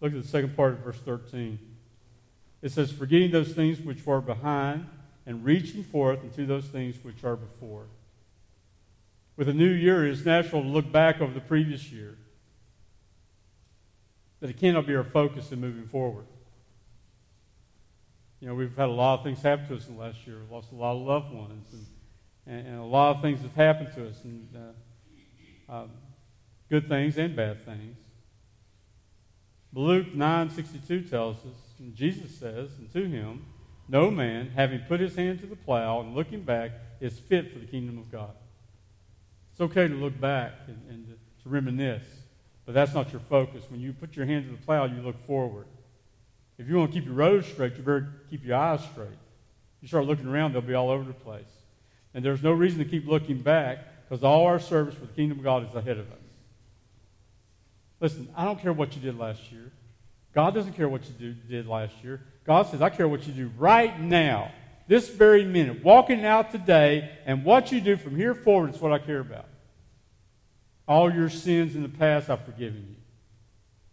Look 0.00 0.12
at 0.12 0.22
the 0.22 0.28
second 0.28 0.54
part 0.54 0.74
of 0.74 0.78
verse 0.78 0.98
13. 0.98 1.58
It 2.62 2.72
says, 2.72 2.92
Forgetting 2.92 3.30
those 3.30 3.52
things 3.52 3.80
which 3.80 4.04
were 4.04 4.20
behind 4.20 4.86
and 5.26 5.44
reaching 5.44 5.84
forth 5.84 6.22
into 6.22 6.46
those 6.46 6.64
things 6.66 6.96
which 7.02 7.22
are 7.24 7.36
before. 7.36 7.86
With 9.36 9.48
a 9.48 9.54
new 9.54 9.70
year, 9.70 10.06
it 10.06 10.12
is 10.12 10.24
natural 10.26 10.62
to 10.62 10.68
look 10.68 10.90
back 10.90 11.20
over 11.20 11.32
the 11.32 11.40
previous 11.40 11.92
year. 11.92 12.18
But 14.40 14.50
it 14.50 14.56
cannot 14.56 14.86
be 14.86 14.96
our 14.96 15.04
focus 15.04 15.52
in 15.52 15.60
moving 15.60 15.86
forward. 15.86 16.26
You 18.40 18.48
know, 18.48 18.54
we've 18.54 18.76
had 18.76 18.88
a 18.88 18.92
lot 18.92 19.18
of 19.18 19.24
things 19.24 19.42
happen 19.42 19.66
to 19.68 19.76
us 19.76 19.88
in 19.88 19.96
the 19.96 20.00
last 20.00 20.26
year. 20.26 20.38
We've 20.38 20.50
lost 20.50 20.72
a 20.72 20.76
lot 20.76 20.92
of 20.92 21.02
loved 21.02 21.32
ones, 21.32 21.66
and, 21.72 21.86
and, 22.46 22.66
and 22.68 22.78
a 22.78 22.84
lot 22.84 23.16
of 23.16 23.22
things 23.22 23.40
have 23.42 23.54
happened 23.54 23.92
to 23.94 24.08
us, 24.08 24.22
and 24.24 24.48
uh, 25.68 25.72
um, 25.72 25.90
good 26.70 26.88
things 26.88 27.18
and 27.18 27.34
bad 27.34 27.64
things. 27.64 27.96
Luke 29.74 30.14
9:62 30.14 31.10
tells 31.10 31.36
us, 31.38 31.67
and 31.78 31.94
Jesus 31.94 32.36
says, 32.36 32.70
and 32.78 32.92
to 32.92 33.04
him, 33.04 33.44
no 33.88 34.10
man, 34.10 34.50
having 34.54 34.80
put 34.80 35.00
his 35.00 35.14
hand 35.16 35.40
to 35.40 35.46
the 35.46 35.56
plow 35.56 36.00
and 36.00 36.14
looking 36.14 36.42
back, 36.42 36.72
is 37.00 37.18
fit 37.18 37.52
for 37.52 37.58
the 37.58 37.66
kingdom 37.66 37.98
of 37.98 38.10
God. 38.10 38.34
It's 39.52 39.60
okay 39.60 39.88
to 39.88 39.94
look 39.94 40.20
back 40.20 40.52
and, 40.66 40.78
and 40.88 41.06
to, 41.06 41.12
to 41.42 41.48
reminisce, 41.48 42.06
but 42.66 42.74
that's 42.74 42.94
not 42.94 43.12
your 43.12 43.20
focus. 43.20 43.64
When 43.70 43.80
you 43.80 43.92
put 43.92 44.16
your 44.16 44.26
hand 44.26 44.46
to 44.46 44.50
the 44.50 44.58
plow, 44.58 44.84
you 44.84 45.00
look 45.00 45.18
forward. 45.20 45.66
If 46.58 46.68
you 46.68 46.76
want 46.76 46.92
to 46.92 46.98
keep 46.98 47.06
your 47.06 47.14
road 47.14 47.44
straight, 47.44 47.76
you 47.76 47.82
better 47.82 48.08
keep 48.30 48.44
your 48.44 48.56
eyes 48.56 48.80
straight. 48.92 49.08
You 49.80 49.88
start 49.88 50.06
looking 50.06 50.26
around, 50.26 50.52
they'll 50.52 50.60
be 50.60 50.74
all 50.74 50.90
over 50.90 51.04
the 51.04 51.12
place. 51.12 51.44
And 52.14 52.24
there's 52.24 52.42
no 52.42 52.52
reason 52.52 52.78
to 52.80 52.84
keep 52.84 53.06
looking 53.06 53.38
back 53.38 53.78
because 54.08 54.24
all 54.24 54.46
our 54.46 54.58
service 54.58 54.94
for 54.94 55.06
the 55.06 55.12
kingdom 55.12 55.38
of 55.38 55.44
God 55.44 55.68
is 55.68 55.74
ahead 55.74 55.98
of 55.98 56.10
us. 56.10 56.18
Listen, 58.00 58.28
I 58.36 58.44
don't 58.44 58.60
care 58.60 58.72
what 58.72 58.94
you 58.96 59.02
did 59.02 59.18
last 59.18 59.52
year. 59.52 59.72
God 60.38 60.54
doesn't 60.54 60.74
care 60.74 60.88
what 60.88 61.02
you 61.04 61.14
do, 61.18 61.32
did 61.32 61.66
last 61.66 61.94
year. 62.04 62.20
God 62.46 62.68
says, 62.68 62.80
I 62.80 62.90
care 62.90 63.08
what 63.08 63.26
you 63.26 63.32
do 63.32 63.50
right 63.58 64.00
now, 64.00 64.52
this 64.86 65.08
very 65.08 65.44
minute, 65.44 65.82
walking 65.82 66.24
out 66.24 66.52
today, 66.52 67.10
and 67.26 67.44
what 67.44 67.72
you 67.72 67.80
do 67.80 67.96
from 67.96 68.14
here 68.14 68.36
forward 68.36 68.72
is 68.72 68.80
what 68.80 68.92
I 68.92 69.00
care 69.00 69.18
about. 69.18 69.46
All 70.86 71.12
your 71.12 71.28
sins 71.28 71.74
in 71.74 71.82
the 71.82 71.88
past, 71.88 72.30
I've 72.30 72.44
forgiven 72.44 72.86
you. 72.88 72.94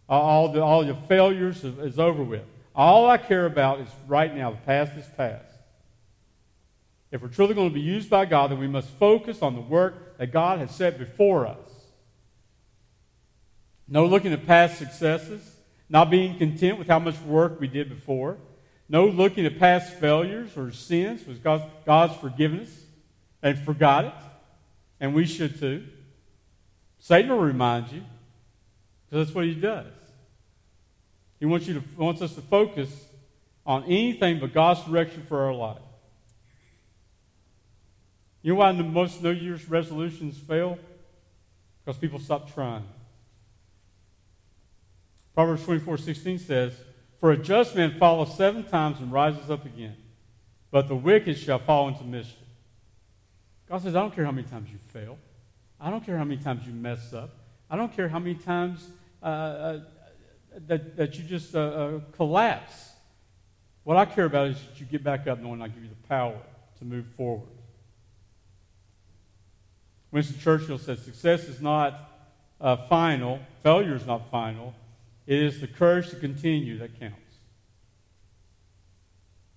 All, 0.08 0.52
the, 0.52 0.62
all 0.62 0.86
your 0.86 0.94
failures 1.08 1.64
is, 1.64 1.76
is 1.78 1.98
over 1.98 2.22
with. 2.22 2.44
All 2.76 3.10
I 3.10 3.18
care 3.18 3.46
about 3.46 3.80
is 3.80 3.88
right 4.06 4.32
now. 4.32 4.52
The 4.52 4.58
past 4.58 4.96
is 4.96 5.04
past. 5.16 5.52
If 7.10 7.22
we're 7.22 7.26
truly 7.26 7.54
going 7.54 7.70
to 7.70 7.74
be 7.74 7.80
used 7.80 8.08
by 8.08 8.24
God, 8.24 8.52
then 8.52 8.60
we 8.60 8.68
must 8.68 8.90
focus 9.00 9.42
on 9.42 9.56
the 9.56 9.60
work 9.60 10.16
that 10.18 10.28
God 10.28 10.60
has 10.60 10.70
set 10.70 10.96
before 10.96 11.44
us. 11.44 11.58
No 13.88 14.06
looking 14.06 14.32
at 14.32 14.46
past 14.46 14.78
successes, 14.78 15.55
not 15.88 16.10
being 16.10 16.36
content 16.38 16.78
with 16.78 16.88
how 16.88 16.98
much 16.98 17.18
work 17.20 17.60
we 17.60 17.68
did 17.68 17.88
before. 17.88 18.38
No 18.88 19.06
looking 19.06 19.46
at 19.46 19.58
past 19.58 19.94
failures 19.94 20.56
or 20.56 20.70
sins 20.72 21.26
was 21.26 21.38
God's, 21.38 21.64
God's 21.84 22.16
forgiveness 22.16 22.70
and 23.42 23.58
forgot 23.58 24.04
it. 24.04 24.14
And 25.00 25.14
we 25.14 25.26
should 25.26 25.58
too. 25.58 25.84
Satan 26.98 27.30
will 27.30 27.38
remind 27.38 27.92
you 27.92 28.02
because 29.04 29.26
that's 29.26 29.34
what 29.34 29.44
he 29.44 29.54
does. 29.54 29.86
He 31.38 31.46
wants, 31.46 31.66
you 31.66 31.74
to, 31.74 31.82
wants 31.96 32.22
us 32.22 32.34
to 32.34 32.40
focus 32.40 32.90
on 33.64 33.84
anything 33.84 34.40
but 34.40 34.54
God's 34.54 34.82
direction 34.84 35.22
for 35.28 35.44
our 35.44 35.54
life. 35.54 35.78
You 38.42 38.52
know 38.52 38.60
why 38.60 38.72
most 38.72 39.22
New 39.22 39.32
Year's 39.32 39.68
resolutions 39.68 40.38
fail? 40.38 40.78
Because 41.84 41.98
people 41.98 42.18
stop 42.18 42.54
trying. 42.54 42.84
Proverbs 45.36 45.64
24 45.64 45.98
16 45.98 46.38
says, 46.38 46.72
For 47.20 47.30
a 47.30 47.36
just 47.36 47.76
man 47.76 47.98
falls 47.98 48.34
seven 48.38 48.64
times 48.64 49.00
and 49.00 49.12
rises 49.12 49.50
up 49.50 49.66
again, 49.66 49.94
but 50.70 50.88
the 50.88 50.96
wicked 50.96 51.36
shall 51.36 51.58
fall 51.58 51.88
into 51.88 52.04
mischief. 52.04 52.38
God 53.68 53.82
says, 53.82 53.94
I 53.94 54.00
don't 54.00 54.14
care 54.14 54.24
how 54.24 54.32
many 54.32 54.48
times 54.48 54.70
you 54.70 54.78
fail. 54.94 55.18
I 55.78 55.90
don't 55.90 56.04
care 56.06 56.16
how 56.16 56.24
many 56.24 56.42
times 56.42 56.66
you 56.66 56.72
mess 56.72 57.12
up. 57.12 57.36
I 57.68 57.76
don't 57.76 57.94
care 57.94 58.08
how 58.08 58.18
many 58.18 58.36
times 58.36 58.88
uh, 59.22 59.26
uh, 59.26 59.80
that, 60.68 60.96
that 60.96 61.18
you 61.18 61.24
just 61.24 61.54
uh, 61.54 61.58
uh, 61.58 62.00
collapse. 62.12 62.92
What 63.84 63.98
I 63.98 64.06
care 64.06 64.24
about 64.24 64.48
is 64.48 64.56
that 64.56 64.80
you 64.80 64.86
get 64.86 65.04
back 65.04 65.26
up 65.26 65.38
knowing 65.38 65.60
I 65.60 65.68
give 65.68 65.82
you 65.82 65.90
the 65.90 66.08
power 66.08 66.38
to 66.78 66.84
move 66.86 67.04
forward. 67.14 67.50
Winston 70.10 70.40
Churchill 70.40 70.78
said, 70.78 70.98
Success 70.98 71.44
is 71.44 71.60
not 71.60 72.10
uh, 72.58 72.76
final, 72.88 73.38
failure 73.62 73.94
is 73.94 74.06
not 74.06 74.30
final. 74.30 74.72
It 75.26 75.42
is 75.42 75.60
the 75.60 75.66
courage 75.66 76.10
to 76.10 76.16
continue 76.16 76.78
that 76.78 76.98
counts. 76.98 77.16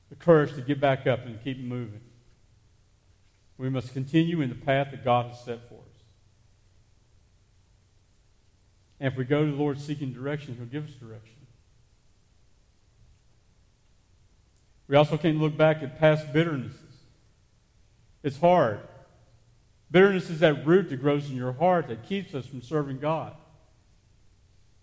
The 0.09 0.15
courage 0.15 0.55
to 0.55 0.61
get 0.61 0.79
back 0.81 1.05
up 1.05 1.25
and 1.25 1.41
keep 1.43 1.59
moving. 1.59 2.01
We 3.57 3.69
must 3.69 3.93
continue 3.93 4.41
in 4.41 4.49
the 4.49 4.55
path 4.55 4.91
that 4.91 5.03
God 5.03 5.27
has 5.27 5.43
set 5.43 5.67
for 5.69 5.75
us. 5.75 6.03
And 8.99 9.11
if 9.11 9.17
we 9.17 9.25
go 9.25 9.45
to 9.45 9.51
the 9.51 9.57
Lord 9.57 9.79
seeking 9.79 10.11
direction, 10.11 10.55
He'll 10.55 10.65
give 10.65 10.89
us 10.89 10.95
direction. 10.95 11.35
We 14.87 14.95
also 14.95 15.17
can't 15.17 15.39
look 15.39 15.55
back 15.55 15.83
at 15.83 15.99
past 15.99 16.33
bitternesses. 16.33 16.73
It's 18.23 18.39
hard. 18.39 18.79
Bitterness 19.91 20.29
is 20.29 20.39
that 20.39 20.65
root 20.65 20.89
that 20.89 20.97
grows 20.97 21.29
in 21.29 21.35
your 21.35 21.53
heart 21.53 21.87
that 21.89 22.03
keeps 22.03 22.33
us 22.33 22.47
from 22.47 22.61
serving 22.61 22.99
God. 22.99 23.35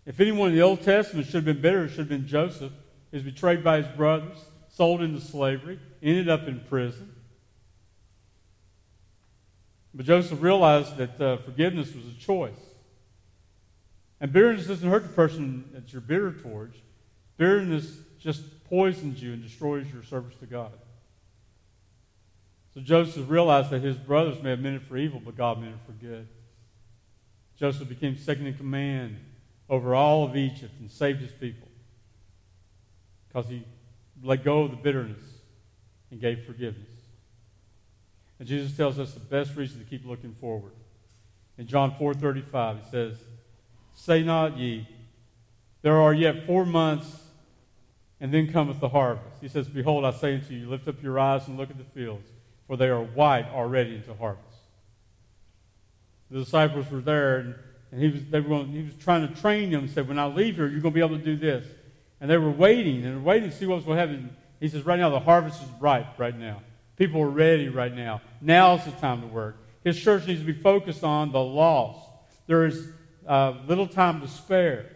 If 0.06 0.20
anyone 0.20 0.50
in 0.50 0.54
the 0.54 0.62
Old 0.62 0.82
Testament 0.82 1.26
should 1.26 1.34
have 1.34 1.44
been 1.44 1.60
bitter, 1.60 1.84
it 1.84 1.88
should 1.88 1.98
have 1.98 2.08
been 2.08 2.28
Joseph. 2.28 2.72
He 3.10 3.16
was 3.16 3.24
betrayed 3.24 3.64
by 3.64 3.82
his 3.82 3.96
brothers, 3.96 4.38
sold 4.68 5.02
into 5.02 5.20
slavery, 5.20 5.80
ended 6.00 6.28
up 6.28 6.46
in 6.46 6.60
prison. 6.60 7.12
But 9.92 10.06
Joseph 10.06 10.40
realized 10.40 10.96
that 10.98 11.20
uh, 11.20 11.38
forgiveness 11.38 11.92
was 11.94 12.04
a 12.06 12.18
choice. 12.20 12.52
And 14.20 14.32
bitterness 14.32 14.66
doesn't 14.66 14.88
hurt 14.88 15.02
the 15.02 15.08
person 15.08 15.64
that 15.72 15.92
you're 15.92 16.00
bitter 16.00 16.32
towards. 16.32 16.76
Bitterness 17.36 17.98
just 18.20 18.64
poisons 18.64 19.20
you 19.20 19.32
and 19.32 19.42
destroys 19.42 19.86
your 19.92 20.02
service 20.02 20.34
to 20.40 20.46
God. 20.46 20.72
So 22.74 22.80
Joseph 22.80 23.28
realized 23.28 23.70
that 23.70 23.82
his 23.82 23.96
brothers 23.96 24.42
may 24.42 24.50
have 24.50 24.60
meant 24.60 24.76
it 24.76 24.82
for 24.82 24.96
evil, 24.96 25.20
but 25.24 25.36
God 25.36 25.60
meant 25.60 25.74
it 25.74 25.80
for 25.86 25.92
good. 25.92 26.28
Joseph 27.58 27.88
became 27.88 28.16
second 28.18 28.46
in 28.46 28.54
command 28.54 29.16
over 29.68 29.94
all 29.94 30.24
of 30.24 30.36
Egypt 30.36 30.74
and 30.80 30.90
saved 30.90 31.20
his 31.20 31.32
people 31.32 31.68
because 33.28 33.50
he 33.50 33.64
let 34.22 34.44
go 34.44 34.62
of 34.62 34.70
the 34.70 34.76
bitterness 34.76 35.24
and 36.10 36.20
gave 36.20 36.44
forgiveness. 36.44 36.88
And 38.38 38.46
Jesus 38.46 38.76
tells 38.76 38.98
us 38.98 39.12
the 39.14 39.20
best 39.20 39.56
reason 39.56 39.78
to 39.78 39.84
keep 39.84 40.06
looking 40.06 40.34
forward. 40.34 40.72
In 41.58 41.66
John 41.66 41.92
4:35, 41.92 42.84
he 42.84 42.90
says, 42.90 43.16
Say 43.94 44.22
not 44.22 44.58
ye, 44.58 44.86
There 45.82 46.00
are 46.00 46.12
yet 46.12 46.46
four 46.46 46.66
months, 46.66 47.22
and 48.20 48.32
then 48.32 48.52
cometh 48.52 48.80
the 48.80 48.88
harvest. 48.88 49.40
He 49.40 49.48
says, 49.48 49.68
Behold, 49.68 50.04
I 50.04 50.10
say 50.10 50.34
unto 50.34 50.54
you, 50.54 50.68
lift 50.68 50.88
up 50.88 51.02
your 51.02 51.18
eyes 51.18 51.46
and 51.48 51.56
look 51.56 51.70
at 51.70 51.78
the 51.78 51.84
fields, 51.84 52.28
for 52.66 52.76
they 52.76 52.88
are 52.88 53.02
white 53.02 53.48
already 53.48 53.96
into 53.96 54.14
harvest. 54.14 54.44
The 56.30 56.40
disciples 56.40 56.90
were 56.90 57.00
there, 57.00 57.38
and, 57.38 57.54
and 57.92 58.00
he, 58.00 58.08
was, 58.08 58.24
they 58.26 58.40
were 58.40 58.48
going, 58.48 58.68
he 58.68 58.82
was 58.82 58.94
trying 58.96 59.26
to 59.26 59.40
train 59.40 59.70
them. 59.70 59.82
He 59.82 59.88
said, 59.88 60.08
When 60.08 60.18
I 60.18 60.26
leave 60.26 60.56
here, 60.56 60.66
you're 60.66 60.80
going 60.80 60.92
to 60.92 60.98
be 60.98 61.04
able 61.04 61.18
to 61.18 61.24
do 61.24 61.36
this. 61.36 61.66
And 62.20 62.30
they 62.30 62.38
were 62.38 62.50
waiting, 62.50 63.04
and 63.04 63.24
waiting 63.24 63.50
to 63.50 63.56
see 63.56 63.66
what 63.66 63.76
was 63.76 63.84
going 63.84 63.96
to 63.96 64.06
happen. 64.06 64.36
He 64.60 64.68
says, 64.68 64.84
Right 64.84 64.98
now, 64.98 65.10
the 65.10 65.20
harvest 65.20 65.62
is 65.62 65.68
ripe 65.80 66.18
right 66.18 66.36
now. 66.36 66.62
People 66.96 67.20
are 67.20 67.30
ready 67.30 67.68
right 67.68 67.94
now. 67.94 68.22
Now's 68.40 68.84
the 68.84 68.90
time 68.92 69.20
to 69.20 69.26
work. 69.26 69.56
His 69.84 70.00
church 70.00 70.26
needs 70.26 70.40
to 70.40 70.46
be 70.46 70.52
focused 70.52 71.04
on 71.04 71.30
the 71.30 71.40
lost. 71.40 72.08
There 72.46 72.66
is 72.66 72.88
uh, 73.26 73.54
little 73.66 73.86
time 73.86 74.20
to 74.22 74.28
spare. 74.28 74.86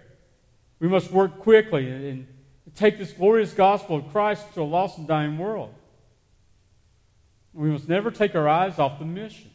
We 0.79 0.89
must 0.89 1.11
work 1.13 1.41
quickly 1.41 1.91
and, 1.91 2.05
and 2.05 2.27
take 2.75 2.99
this 2.99 3.13
glorious 3.13 3.53
gospel 3.53 3.97
of 3.97 4.11
Christ 4.11 4.55
to 4.55 4.63
a 4.63 4.65
lost 4.65 4.99
and 4.99 5.07
dying 5.07 5.39
world. 5.39 5.75
We 7.53 7.69
must 7.69 7.89
never 7.89 8.11
take 8.11 8.35
our 8.35 8.49
eyes 8.49 8.79
off 8.79 8.99
the 8.99 9.05
mission. 9.05 9.51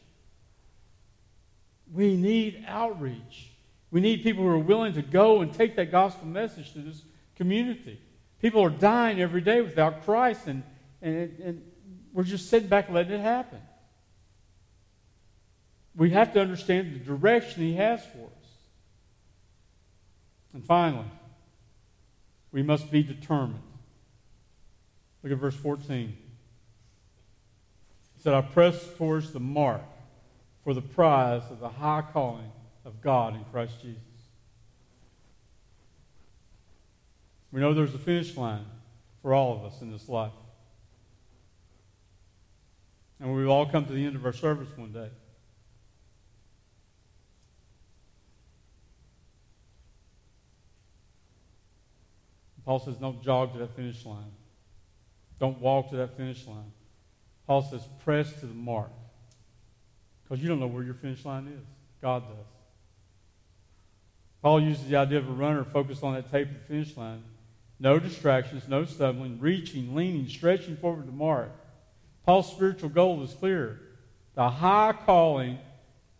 We 1.94 2.16
need 2.16 2.66
outreach. 2.68 3.52
We 3.92 4.02
need 4.02 4.24
people 4.24 4.44
who 4.44 4.50
are 4.50 4.60
willing 4.60 4.94
to 4.94 5.02
go 5.02 5.42
and 5.42 5.54
take 5.54 5.76
that 5.78 5.92
gospel 5.92 6.28
message 6.28 6.74
to 6.74 6.80
this 6.80 7.04
community. 7.36 8.00
People 8.42 8.64
are 8.64 8.70
dying 8.70 9.22
every 9.22 9.42
day 9.42 9.62
without 9.62 10.04
Christ, 10.04 10.48
and, 10.48 10.64
and, 11.02 11.40
and 11.40 11.62
we're 12.14 12.24
just 12.24 12.50
sitting 12.50 12.68
back 12.68 12.88
and 12.88 12.96
letting 12.96 13.14
it 13.14 13.22
happen. 13.22 13.60
We 15.96 16.10
have 16.12 16.34
to 16.34 16.42
understand 16.42 16.94
the 16.94 17.00
direction 17.00 17.62
He 17.62 17.76
has 17.76 18.04
for 18.06 18.26
us. 18.26 18.50
And 20.54 20.64
finally, 20.64 21.06
we 22.52 22.64
must 22.64 22.92
be 22.92 23.04
determined. 23.04 23.62
Look 25.24 25.32
at 25.32 25.38
verse 25.40 25.56
14. 25.56 26.18
It 28.16 28.22
said, 28.22 28.34
I 28.34 28.42
press 28.42 28.86
towards 28.98 29.32
the 29.32 29.40
mark 29.40 29.82
for 30.66 30.74
the 30.74 30.82
prize 30.82 31.44
of 31.52 31.60
the 31.60 31.70
high 31.70 32.04
calling 32.12 32.52
of 32.86 33.00
God 33.00 33.36
in 33.36 33.46
Christ 33.52 33.80
Jesus. 33.82 34.02
We 37.52 37.62
know 37.62 37.74
there's 37.74 37.94
a 37.94 38.00
finish 38.00 38.36
line 38.36 38.66
for 39.22 39.34
all 39.34 39.54
of 39.54 39.64
us 39.64 39.80
in 39.82 39.92
this 39.92 40.10
life. 40.10 40.32
And 43.20 43.34
we 43.34 43.46
will 43.46 43.52
all 43.52 43.68
come 43.68 43.86
to 43.86 43.94
the 43.94 44.04
end 44.06 44.16
of 44.16 44.26
our 44.26 44.34
service 44.34 44.68
one 44.76 44.92
day. 44.92 45.10
Paul 52.66 52.80
says, 52.80 52.96
don't 52.96 53.22
jog 53.22 53.54
to 53.54 53.60
that 53.60 53.76
finish 53.76 54.04
line. 54.04 54.32
Don't 55.40 55.62
walk 55.62 55.92
to 55.92 55.98
that 55.98 56.18
finish 56.18 56.48
line. 56.48 56.72
Paul 57.46 57.62
says, 57.62 57.88
press 58.04 58.34
to 58.40 58.48
the 58.48 58.56
mark. 58.56 58.90
Because 60.28 60.42
you 60.42 60.50
don't 60.50 60.60
know 60.60 60.68
where 60.68 60.84
your 60.84 60.94
finish 60.94 61.24
line 61.24 61.48
is. 61.48 61.66
God 62.02 62.24
does. 62.28 62.46
Paul 64.42 64.62
uses 64.62 64.88
the 64.88 64.96
idea 64.96 65.20
of 65.20 65.28
a 65.28 65.32
runner 65.32 65.64
focused 65.64 66.04
on 66.04 66.14
that 66.14 66.32
tape 66.32 66.50
of 66.50 66.54
the 66.56 66.60
finish 66.60 66.96
line. 66.98 67.24
No 67.80 68.00
distractions, 68.00 68.68
no 68.68 68.86
stumbling, 68.86 69.40
reaching, 69.40 69.96
leaning, 69.96 70.28
stretching 70.28 70.78
forward 70.78 71.06
to 71.08 71.12
mark. 71.12 71.52
Paul's 72.26 72.52
spiritual 72.52 72.90
goal 72.90 73.24
is 73.24 73.34
clear 73.34 73.82
the 74.36 74.50
high 74.50 74.94
calling 75.06 75.58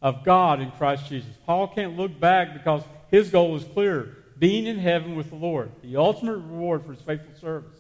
of 0.02 0.24
God 0.24 0.62
in 0.62 0.72
Christ 0.72 1.08
Jesus. 1.08 1.32
Paul 1.46 1.68
can't 1.68 1.98
look 1.98 2.20
back 2.20 2.54
because 2.54 2.84
his 3.12 3.30
goal 3.30 3.56
is 3.56 3.64
clear 3.64 4.18
being 4.38 4.66
in 4.66 4.78
heaven 4.78 5.16
with 5.16 5.30
the 5.30 5.36
Lord, 5.36 5.72
the 5.82 5.98
ultimate 5.98 6.38
reward 6.38 6.86
for 6.86 6.94
his 6.94 7.02
faithful 7.02 7.34
service. 7.40 7.78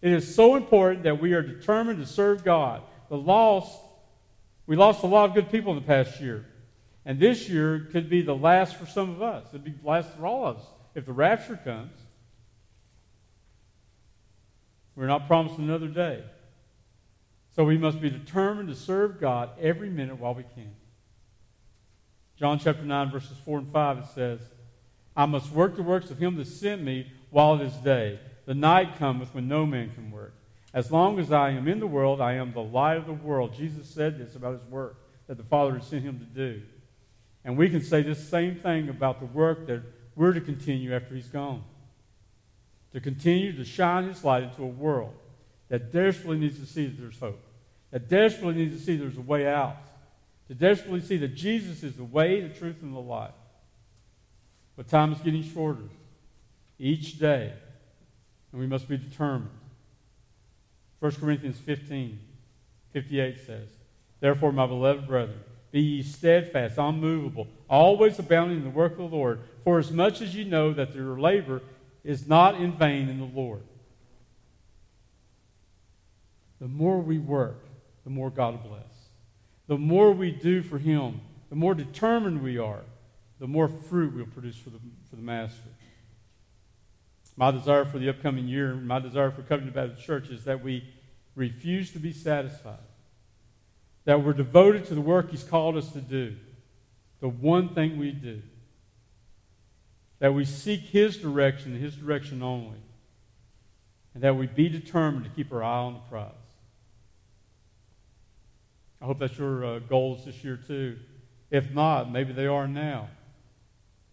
It 0.00 0.12
is 0.12 0.34
so 0.34 0.56
important 0.56 1.04
that 1.04 1.20
we 1.20 1.32
are 1.32 1.42
determined 1.42 1.98
to 2.00 2.06
serve 2.06 2.44
God. 2.44 2.82
The 3.08 3.16
lost, 3.16 3.78
we 4.66 4.76
lost 4.76 5.02
a 5.02 5.06
lot 5.06 5.28
of 5.28 5.34
good 5.34 5.50
people 5.50 5.72
in 5.72 5.78
the 5.78 5.86
past 5.86 6.20
year. 6.20 6.46
And 7.04 7.18
this 7.18 7.48
year 7.48 7.88
could 7.90 8.08
be 8.08 8.22
the 8.22 8.34
last 8.34 8.76
for 8.76 8.86
some 8.86 9.10
of 9.10 9.22
us. 9.22 9.46
It'd 9.48 9.64
be 9.64 9.72
the 9.72 9.88
last 9.88 10.10
for 10.16 10.26
all 10.26 10.46
of 10.46 10.56
us 10.58 10.64
if 10.94 11.06
the 11.06 11.12
rapture 11.12 11.58
comes. 11.64 11.96
We're 14.94 15.06
not 15.06 15.26
promised 15.26 15.58
another 15.58 15.88
day. 15.88 16.22
So 17.54 17.64
we 17.64 17.76
must 17.76 18.00
be 18.00 18.10
determined 18.10 18.68
to 18.68 18.74
serve 18.74 19.20
God 19.20 19.50
every 19.60 19.90
minute 19.90 20.18
while 20.18 20.34
we 20.34 20.44
can. 20.54 20.74
John 22.38 22.58
chapter 22.58 22.82
9, 22.82 23.10
verses 23.10 23.36
4 23.44 23.58
and 23.58 23.68
5, 23.68 23.98
it 23.98 24.06
says, 24.14 24.40
I 25.14 25.26
must 25.26 25.52
work 25.52 25.76
the 25.76 25.82
works 25.82 26.10
of 26.10 26.18
him 26.18 26.36
that 26.36 26.46
sent 26.46 26.82
me 26.82 27.12
while 27.30 27.60
it 27.60 27.66
is 27.66 27.74
day. 27.74 28.18
The 28.46 28.54
night 28.54 28.98
cometh 28.98 29.34
when 29.34 29.48
no 29.48 29.66
man 29.66 29.92
can 29.94 30.10
work. 30.10 30.34
As 30.74 30.90
long 30.90 31.18
as 31.18 31.30
I 31.30 31.50
am 31.50 31.68
in 31.68 31.80
the 31.80 31.86
world, 31.86 32.20
I 32.20 32.34
am 32.34 32.52
the 32.52 32.62
light 32.62 32.96
of 32.96 33.06
the 33.06 33.12
world. 33.12 33.54
Jesus 33.54 33.88
said 33.88 34.18
this 34.18 34.34
about 34.34 34.54
his 34.54 34.70
work 34.70 34.96
that 35.26 35.36
the 35.36 35.44
Father 35.44 35.74
had 35.74 35.84
sent 35.84 36.02
him 36.02 36.18
to 36.18 36.24
do. 36.24 36.62
And 37.44 37.58
we 37.58 37.68
can 37.68 37.82
say 37.82 38.02
this 38.02 38.26
same 38.26 38.56
thing 38.56 38.88
about 38.88 39.20
the 39.20 39.26
work 39.26 39.66
that 39.66 39.82
we're 40.14 40.32
to 40.32 40.40
continue 40.40 40.94
after 40.94 41.14
he's 41.14 41.28
gone. 41.28 41.62
To 42.92 43.00
continue 43.00 43.56
to 43.56 43.64
shine 43.64 44.08
his 44.08 44.24
light 44.24 44.44
into 44.44 44.62
a 44.62 44.66
world 44.66 45.14
that 45.68 45.90
desperately 45.90 46.38
needs 46.38 46.58
to 46.60 46.66
see 46.66 46.86
that 46.86 47.00
there's 47.00 47.18
hope, 47.18 47.42
that 47.90 48.06
desperately 48.08 48.54
needs 48.54 48.76
to 48.76 48.84
see 48.84 48.96
there's 48.96 49.16
a 49.16 49.22
way 49.22 49.46
out, 49.46 49.78
to 50.48 50.54
desperately 50.54 51.00
see 51.00 51.16
that 51.16 51.34
Jesus 51.34 51.82
is 51.82 51.96
the 51.96 52.04
way, 52.04 52.40
the 52.40 52.50
truth, 52.50 52.82
and 52.82 52.94
the 52.94 53.00
life. 53.00 53.32
But 54.76 54.88
time 54.88 55.12
is 55.12 55.18
getting 55.20 55.42
shorter 55.42 55.88
each 56.78 57.18
day, 57.18 57.54
and 58.52 58.60
we 58.60 58.66
must 58.66 58.86
be 58.86 58.98
determined. 58.98 59.48
1 61.02 61.16
Corinthians 61.16 61.58
15, 61.58 62.16
58 62.92 63.40
says, 63.44 63.68
Therefore, 64.20 64.52
my 64.52 64.68
beloved 64.68 65.08
brethren, 65.08 65.40
be 65.72 65.80
ye 65.80 66.02
steadfast, 66.04 66.78
unmovable, 66.78 67.48
always 67.68 68.20
abounding 68.20 68.58
in 68.58 68.62
the 68.62 68.70
work 68.70 68.92
of 68.92 68.98
the 68.98 69.16
Lord, 69.16 69.40
for 69.64 69.80
as 69.80 69.90
much 69.90 70.20
as 70.20 70.32
ye 70.32 70.44
know 70.44 70.72
that 70.72 70.94
your 70.94 71.18
labor 71.18 71.60
is 72.04 72.28
not 72.28 72.54
in 72.54 72.74
vain 72.74 73.08
in 73.08 73.18
the 73.18 73.24
Lord. 73.24 73.62
The 76.60 76.68
more 76.68 77.00
we 77.00 77.18
work, 77.18 77.64
the 78.04 78.10
more 78.10 78.30
God 78.30 78.62
will 78.62 78.70
bless. 78.70 79.08
The 79.66 79.78
more 79.78 80.12
we 80.12 80.30
do 80.30 80.62
for 80.62 80.78
Him, 80.78 81.20
the 81.50 81.56
more 81.56 81.74
determined 81.74 82.44
we 82.44 82.58
are, 82.58 82.82
the 83.40 83.48
more 83.48 83.66
fruit 83.66 84.14
we'll 84.14 84.26
produce 84.26 84.56
for 84.56 84.70
the, 84.70 84.78
for 85.10 85.16
the 85.16 85.22
Master. 85.22 85.68
My 87.36 87.50
desire 87.50 87.84
for 87.84 87.98
the 87.98 88.08
upcoming 88.08 88.46
year, 88.46 88.74
my 88.74 88.98
desire 88.98 89.30
for 89.30 89.42
Covenant 89.42 89.74
Baptist 89.74 90.04
Church 90.04 90.28
is 90.28 90.44
that 90.44 90.62
we 90.62 90.84
refuse 91.34 91.90
to 91.92 91.98
be 91.98 92.12
satisfied, 92.12 92.76
that 94.04 94.22
we're 94.22 94.34
devoted 94.34 94.84
to 94.86 94.94
the 94.94 95.00
work 95.00 95.30
He's 95.30 95.42
called 95.42 95.76
us 95.76 95.90
to 95.92 96.00
do, 96.00 96.36
the 97.20 97.28
one 97.28 97.74
thing 97.74 97.98
we 97.98 98.12
do, 98.12 98.42
that 100.18 100.34
we 100.34 100.44
seek 100.44 100.80
His 100.80 101.16
direction, 101.16 101.78
His 101.78 101.96
direction 101.96 102.42
only, 102.42 102.78
and 104.14 104.22
that 104.22 104.36
we 104.36 104.46
be 104.46 104.68
determined 104.68 105.24
to 105.24 105.30
keep 105.30 105.52
our 105.52 105.62
eye 105.62 105.78
on 105.78 105.94
the 105.94 106.00
prize. 106.00 106.32
I 109.00 109.06
hope 109.06 109.18
that's 109.18 109.38
your 109.38 109.64
uh, 109.64 109.78
goals 109.80 110.26
this 110.26 110.44
year, 110.44 110.56
too. 110.56 110.98
If 111.50 111.72
not, 111.72 112.12
maybe 112.12 112.32
they 112.32 112.46
are 112.46 112.68
now. 112.68 113.08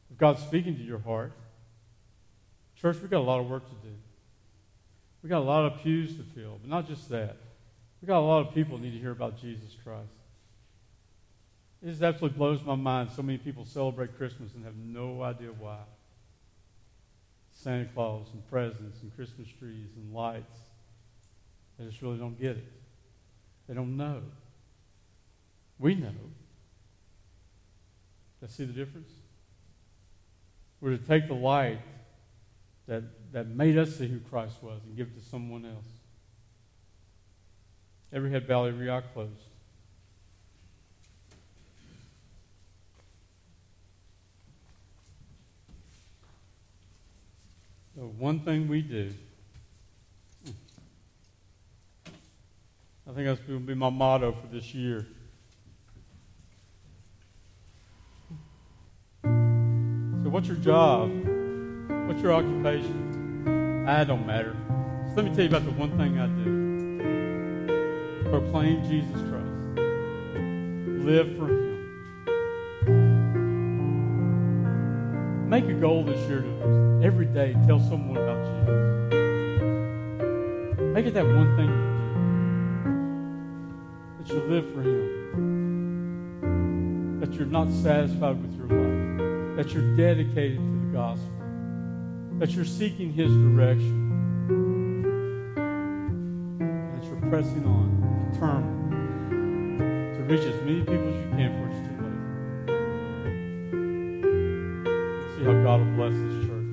If 0.09 0.17
God's 0.17 0.41
speaking 0.41 0.75
to 0.77 0.83
your 0.83 0.99
heart, 0.99 1.33
church, 2.81 2.97
we've 3.01 3.09
got 3.09 3.19
a 3.19 3.21
lot 3.21 3.39
of 3.39 3.49
work 3.49 3.67
to 3.67 3.75
do. 3.75 3.93
We've 5.21 5.29
got 5.29 5.39
a 5.39 5.49
lot 5.49 5.65
of 5.65 5.81
pews 5.81 6.15
to 6.15 6.23
fill, 6.23 6.59
but 6.61 6.69
not 6.69 6.87
just 6.87 7.09
that. 7.09 7.35
We've 8.01 8.07
got 8.07 8.19
a 8.19 8.25
lot 8.25 8.47
of 8.47 8.53
people 8.53 8.77
need 8.77 8.91
to 8.91 8.99
hear 8.99 9.11
about 9.11 9.39
Jesus 9.39 9.75
Christ. 9.83 10.07
It 11.81 11.89
just 11.89 12.01
absolutely 12.01 12.37
blows 12.37 12.63
my 12.63 12.75
mind. 12.75 13.09
So 13.11 13.21
many 13.21 13.37
people 13.37 13.65
celebrate 13.65 14.17
Christmas 14.17 14.53
and 14.53 14.63
have 14.63 14.75
no 14.75 15.21
idea 15.21 15.49
why. 15.57 15.79
Santa 17.51 17.85
Claus 17.93 18.27
and 18.33 18.47
presents 18.49 19.01
and 19.01 19.13
Christmas 19.15 19.47
trees 19.59 19.89
and 19.97 20.13
lights. 20.13 20.57
They 21.77 21.85
just 21.85 22.01
really 22.01 22.17
don't 22.17 22.39
get 22.39 22.51
it. 22.51 22.71
They 23.67 23.73
don't 23.73 23.97
know. 23.97 24.21
We 25.77 25.95
know. 25.95 26.13
Let's 28.41 28.55
see 28.55 28.65
the 28.65 28.73
difference? 28.73 29.09
We're 30.79 30.91
to 30.91 30.97
take 30.97 31.27
the 31.27 31.33
light 31.33 31.79
that, 32.89 33.03
that 33.31 33.47
made 33.47 33.77
us 33.77 33.95
see 33.95 34.07
who 34.07 34.19
Christ 34.19 34.63
was 34.63 34.81
and 34.83 34.97
give 34.97 35.07
it 35.07 35.19
to 35.19 35.29
someone 35.29 35.63
else. 35.63 35.85
Every 38.11 38.31
head 38.31 38.47
bowed, 38.47 38.69
every 38.69 38.89
eye 38.89 39.03
closed. 39.13 39.29
The 47.95 48.05
one 48.05 48.39
thing 48.39 48.67
we 48.67 48.81
do, 48.81 49.13
I 53.07 53.13
think 53.13 53.27
that's 53.27 53.39
going 53.41 53.59
to 53.59 53.65
be 53.65 53.75
my 53.75 53.91
motto 53.91 54.31
for 54.31 54.47
this 54.47 54.73
year. 54.73 55.05
So, 59.23 60.29
what's 60.29 60.47
your 60.47 60.57
job? 60.57 61.38
What's 62.09 62.21
your 62.23 62.33
occupation? 62.33 63.85
I 63.87 64.03
don't 64.03 64.25
matter. 64.25 64.57
Let 65.15 65.25
me 65.25 65.29
tell 65.29 65.43
you 65.43 65.49
about 65.49 65.63
the 65.63 65.71
one 65.73 65.95
thing 65.95 66.17
I 66.17 66.25
do 66.25 66.67
proclaim 68.31 68.83
Jesus 68.89 69.13
Christ, 69.29 69.77
live 71.05 71.37
for 71.37 71.47
Him. 71.47 71.77
Make 75.47 75.65
a 75.65 75.73
goal 75.73 76.03
this 76.03 76.19
year 76.27 76.41
to 76.41 77.01
every 77.03 77.27
day 77.27 77.55
tell 77.67 77.79
someone 77.79 78.17
about 78.17 78.43
Jesus. 78.43 78.69
Make 80.95 81.05
it 81.05 81.13
that 81.13 81.27
one 81.27 81.55
thing 81.55 81.69
you 81.69 81.85
do 82.83 82.91
that 84.17 84.27
you 84.33 84.39
live 84.49 84.65
for 84.73 84.81
Him, 84.81 85.09
that 87.19 87.33
you're 87.33 87.45
not 87.45 87.69
satisfied 87.69 88.41
with 88.41 88.57
your 88.57 88.65
life 88.65 88.99
that 89.59 89.73
you're 89.73 89.95
dedicated 89.97 90.57
to 90.57 90.63
the 90.63 90.93
gospel, 90.93 91.38
that 92.39 92.51
you're 92.51 92.63
seeking 92.63 93.11
His 93.11 93.31
direction, 93.33 94.09
that 96.57 97.03
you're 97.03 97.29
pressing 97.29 97.65
on, 97.65 98.31
determined 98.31 100.15
to 100.15 100.23
reach 100.23 100.45
as 100.45 100.61
many 100.63 100.79
people 100.79 101.09
as 101.09 101.15
you 101.15 101.29
can 101.31 101.51
before 101.51 101.67
it's 101.67 101.81
too 101.85 101.95
late. 102.01 102.21
See 105.35 105.43
how 105.43 105.55
God 105.63 105.77
will 105.81 105.93
bless 105.97 106.13
this 106.13 106.47
church, 106.47 106.71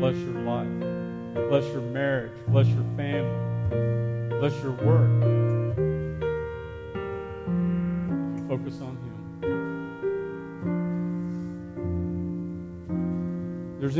bless 0.00 0.16
your 0.16 0.38
life, 0.42 0.76
bless 1.48 1.64
your 1.72 1.82
marriage, 1.82 2.36
bless 2.48 2.66
your 2.66 2.86
family, 2.96 3.38
bless 4.40 4.54
your 4.64 4.72
work. 4.72 5.10
Focus 8.48 8.80
on 8.80 8.98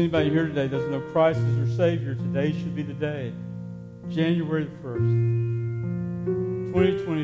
anybody 0.01 0.31
here 0.31 0.47
today 0.47 0.67
that 0.67 0.79
doesn't 0.79 0.91
know 0.91 1.03
Christ 1.13 1.41
as 1.41 1.57
their 1.57 1.69
Savior, 1.77 2.15
today 2.15 2.53
should 2.53 2.75
be 2.75 2.83
the 2.83 2.95
day, 2.95 3.35
January 4.09 4.65
the 4.65 4.71
1st, 4.83 6.73
2023. 6.73 7.21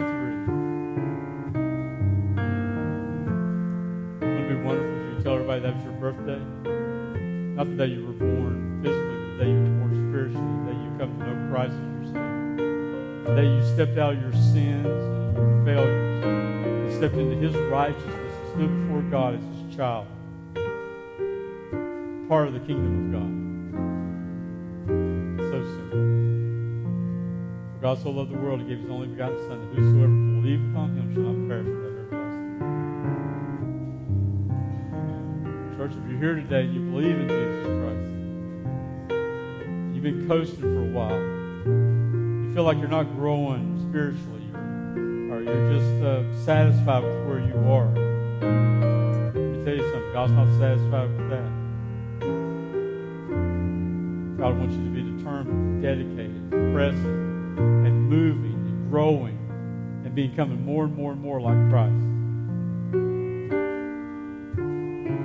Wouldn't 4.21 4.45
it 4.45 4.49
be 4.51 4.57
wonderful 4.63 4.93
if 4.93 5.17
you 5.17 5.25
tell 5.25 5.35
everybody 5.37 5.61
that 5.63 5.75
was 5.75 5.85
your 5.85 5.95
birthday? 5.95 6.39
Not 7.57 7.65
the 7.65 7.77
day 7.77 7.87
you 7.87 8.05
were 8.05 8.13
born 8.13 8.83
physically, 8.83 9.09
but 9.09 9.39
the 9.39 9.45
day 9.45 9.51
you 9.51 9.59
were 9.59 9.77
born 9.79 9.93
spiritually, 10.11 10.53
the 10.61 10.69
day 10.71 10.77
you 10.77 10.91
come 10.99 11.11
to 11.19 11.23
know 11.25 11.37
Christ 11.51 11.73
as 11.73 11.81
your 11.81 12.05
Savior, 12.13 13.25
the 13.25 13.33
day 13.41 13.47
you 13.49 13.63
stepped 13.73 13.97
out 13.97 14.13
of 14.13 14.21
your 14.21 14.35
sins 14.53 14.85
and 14.85 15.35
your 15.35 15.65
failures 15.65 16.25
and 16.27 16.93
stepped 16.93 17.15
into 17.15 17.37
His 17.37 17.57
righteousness 17.73 18.35
and 18.37 18.49
stood 18.53 18.71
before 18.83 19.01
God 19.11 19.33
as 19.35 19.41
His 19.65 19.77
child. 19.77 20.07
Part 22.29 22.49
of 22.49 22.55
the 22.55 22.61
kingdom 22.61 22.93
of 23.07 23.13
God. 23.15 23.33
It's 25.39 25.49
so 25.49 25.59
simple. 25.77 26.03
For 27.73 27.79
God 27.81 27.97
so 28.03 28.11
loved 28.11 28.31
the 28.33 28.39
world, 28.39 28.59
He 28.61 28.67
gave 28.67 28.81
His 28.81 28.91
only 28.91 29.07
begotten 29.07 29.39
Son, 29.47 29.61
that 29.61 29.69
whosoever 29.77 30.09
believeth 30.09 30.75
on 30.75 30.97
Him 30.97 31.15
shall 31.15 31.23
not 31.23 31.47
perish 31.47 31.69
but 31.69 31.85
have 31.87 31.97
everlasting. 32.03 32.59
Church, 35.79 35.93
if 35.93 36.03
you're 36.11 36.19
here 36.19 36.35
today 36.35 36.63
and 36.65 36.75
you 36.75 36.81
believe 36.91 37.17
in 37.17 37.29
Jesus 37.29 37.67
Christ, 37.79 38.11
you've 39.95 40.03
been 40.03 40.27
coasting 40.27 40.63
for 40.63 40.83
a 40.83 40.91
while, 40.91 41.21
you 41.23 42.51
feel 42.55 42.65
like 42.65 42.79
you're 42.79 42.89
not 42.89 43.07
growing 43.15 43.79
spiritually, 43.89 44.43
or 45.31 45.43
you're 45.43 45.71
just 45.79 46.03
uh, 46.03 46.25
satisfied 46.45 47.05
with 47.05 47.25
where 47.29 47.39
you 47.39 47.55
are. 47.71 47.87
Let 49.31 49.35
me 49.37 49.63
tell 49.65 49.75
you 49.77 49.87
something 49.93 50.13
God's 50.13 50.33
not 50.33 50.49
satisfied 50.59 51.09
with 51.17 51.31
that. 51.31 51.56
God 54.47 54.59
wants 54.61 54.77
you 54.77 54.85
to 54.85 54.91
be 54.91 55.03
determined, 55.03 55.83
dedicated, 55.83 56.51
present, 56.73 57.05
and 57.59 58.09
moving, 58.09 58.53
and 58.53 58.89
growing, 58.89 59.37
and 60.05 60.15
becoming 60.15 60.65
more 60.65 60.85
and 60.85 60.95
more 60.95 61.11
and 61.11 61.21
more 61.21 61.41
like 61.41 61.59
Christ. 61.69 62.07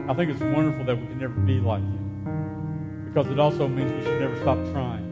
I 0.09 0.15
think 0.15 0.31
it's 0.31 0.41
wonderful 0.41 0.85
that 0.85 0.99
we 0.99 1.05
can 1.05 1.19
never 1.19 1.35
be 1.35 1.59
like 1.59 1.83
Him 1.83 3.03
because 3.13 3.31
it 3.31 3.39
also 3.39 3.67
means 3.67 3.91
we 3.91 4.01
should 4.01 4.19
never 4.19 4.35
stop 4.37 4.57
trying. 4.73 5.05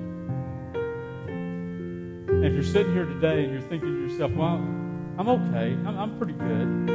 And 2.30 2.46
if 2.46 2.54
you're 2.54 2.64
sitting 2.64 2.94
here 2.94 3.06
today 3.06 3.44
and 3.44 3.54
you're 3.54 3.62
thinking 3.62 3.94
to 3.94 4.12
yourself, 4.12 4.32
well, 4.32 4.56
I'm 5.20 5.30
okay, 5.30 5.74
I'm, 5.86 6.00
I'm 6.00 6.18
pretty 6.18 6.34
good, 6.34 6.88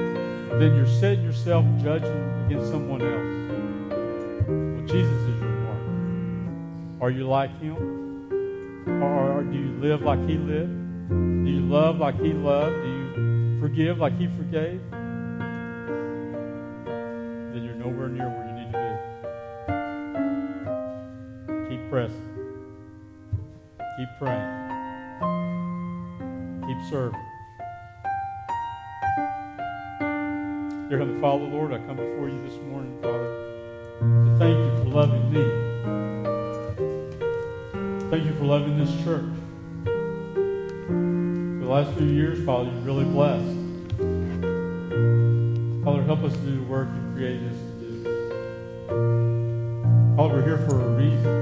then 0.58 0.74
you're 0.74 0.88
setting 0.98 1.22
yourself 1.22 1.64
judging 1.80 2.44
against 2.46 2.72
someone 2.72 3.02
else. 3.02 4.48
Well, 4.48 4.86
Jesus 4.88 5.28
is 5.28 5.40
your. 5.40 5.53
Are 7.04 7.10
you 7.10 7.28
like 7.28 7.50
Him? 7.60 7.76
Or, 8.86 9.32
or 9.32 9.42
do 9.42 9.54
you 9.54 9.76
live 9.78 10.00
like 10.00 10.26
He 10.26 10.38
lived? 10.38 10.72
Do 11.10 11.50
you 11.50 11.60
love 11.60 11.98
like 11.98 12.18
He 12.18 12.32
loved? 12.32 12.76
Do 12.82 12.88
you 12.88 13.60
forgive 13.60 13.98
like 13.98 14.16
He 14.18 14.26
forgave? 14.26 14.80
Then 17.52 17.62
you're 17.62 17.74
nowhere 17.74 18.08
near 18.08 18.26
where 18.26 18.46
you 18.48 18.54
need 18.54 18.72
to 18.72 18.78
be. 21.68 21.76
Keep 21.76 21.90
pressing. 21.90 22.28
Keep 23.98 24.08
praying. 24.18 24.48
Keep 26.66 26.80
serving. 26.88 27.20
Dear 30.88 31.00
Heavenly 31.00 31.20
Father, 31.20 31.44
Lord, 31.44 31.74
I 31.74 31.78
come 31.80 31.96
before 31.96 32.30
you 32.30 32.42
this 32.48 32.56
morning, 32.62 32.98
Father, 33.02 33.28
to 34.00 34.36
thank 34.38 34.56
you 34.56 34.70
for 34.78 34.88
loving 34.88 35.30
me. 35.30 35.64
Thank 38.14 38.26
you 38.26 38.34
for 38.34 38.44
loving 38.44 38.78
this 38.78 38.94
church. 39.02 39.26
For 39.82 39.90
the 41.64 41.66
last 41.68 41.92
few 41.98 42.06
years, 42.06 42.44
Father, 42.46 42.70
you've 42.70 42.86
really 42.86 43.06
blessed. 43.06 43.56
Father, 45.84 46.04
help 46.04 46.22
us 46.22 46.32
to 46.32 46.38
do 46.38 46.58
the 46.58 46.62
work 46.62 46.86
you 46.94 47.00
created 47.12 47.48
us 47.50 47.58
to 47.58 47.72
do. 47.80 48.04
Father, 50.16 50.34
we're 50.34 50.44
here 50.44 50.58
for 50.58 50.80
a 50.80 50.88
reason. 50.94 51.34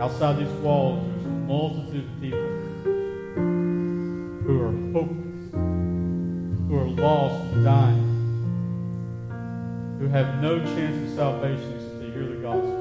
Outside 0.00 0.38
these 0.38 0.48
walls, 0.62 1.04
there's 1.12 1.26
a 1.26 1.28
multitude 1.28 2.06
of 2.06 2.20
people 2.22 2.48
who 4.46 4.62
are 4.62 4.72
hopeless, 4.94 5.52
who 6.68 6.74
are 6.78 6.88
lost 6.88 7.38
and 7.52 7.64
dying, 7.66 8.08
who 9.98 10.08
have 10.08 10.40
no 10.40 10.58
chance 10.58 11.10
of 11.10 11.16
salvation 11.16 11.70
except 11.74 12.00
to 12.00 12.10
hear 12.12 12.24
the 12.24 12.36
gospel. 12.36 12.79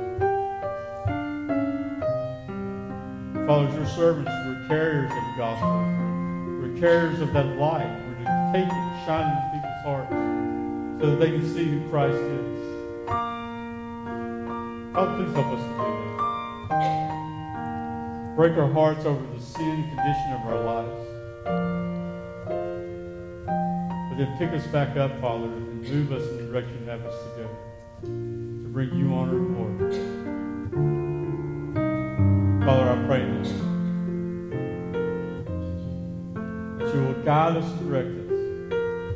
Father, 3.50 3.74
your 3.74 3.88
servants, 3.88 4.30
we're 4.46 4.62
carriers 4.68 5.10
of 5.10 5.18
the 5.18 5.34
gospel. 5.36 5.82
We're 6.62 6.80
carriers 6.80 7.20
of 7.20 7.34
that 7.34 7.48
light. 7.58 7.90
We're 8.06 8.18
to 8.24 8.52
take 8.54 8.68
it 8.68 9.06
shine 9.08 9.26
it 9.26 9.34
into 9.34 9.50
people's 9.56 9.82
hearts 9.84 10.14
so 11.02 11.10
that 11.10 11.18
they 11.20 11.32
can 11.32 11.44
see 11.52 11.66
who 11.66 11.80
Christ 11.90 12.14
is. 12.16 13.10
Father, 14.94 15.14
please 15.18 15.34
help 15.34 15.48
us 15.48 15.64
to 15.64 15.68
do 15.68 15.78
that. 16.70 18.36
Break 18.36 18.54
our 18.56 18.72
hearts 18.72 19.06
over 19.06 19.26
the 19.36 19.42
sin 19.42 19.84
condition 19.96 20.32
of 20.34 20.42
our 20.46 20.62
lives. 20.64 21.08
But 24.12 24.18
then 24.20 24.30
pick 24.38 24.52
us 24.52 24.68
back 24.68 24.96
up, 24.96 25.20
Father, 25.20 25.48
and 25.48 25.82
move 25.90 26.12
us 26.12 26.22
in 26.22 26.38
the 26.38 26.44
direction 26.52 26.84
you 26.84 26.90
have 26.92 27.04
us 27.04 27.16
to 27.24 27.30
go. 27.42 27.50
To 28.04 28.70
bring 28.70 28.94
you 28.96 29.12
honor 29.16 29.38
and 29.38 29.56
glory. 29.80 30.09
Father, 32.70 32.88
I 32.92 32.96
pray 33.08 33.22
this. 33.26 33.50
That 36.78 36.88
you 36.94 37.02
will 37.02 37.20
guide 37.24 37.58
us 37.58 37.66
direct 37.80 38.10
us 38.10 38.28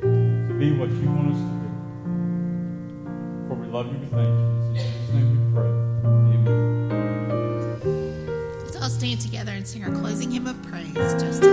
to 0.01 0.55
be 0.57 0.71
what 0.71 0.89
you 0.89 1.07
want 1.11 1.33
us 1.33 1.37
to 1.37 1.45
be. 1.61 1.69
For 3.47 3.53
we 3.53 3.67
love 3.67 3.87
you 3.93 3.97
and 3.99 4.09
thank 4.09 4.27
you. 4.27 4.33
In 4.33 4.73
Jesus' 4.73 5.09
name 5.13 5.29
we 5.29 5.37
pray. 5.53 5.71
Amen. 6.33 6.57
Let's 8.63 8.75
all 8.75 8.89
stand 8.89 9.21
together 9.21 9.51
and 9.51 9.67
sing 9.67 9.83
our 9.83 9.91
closing 9.91 10.31
hymn 10.31 10.47
of 10.47 10.59
praise 10.63 11.13
just 11.21 11.43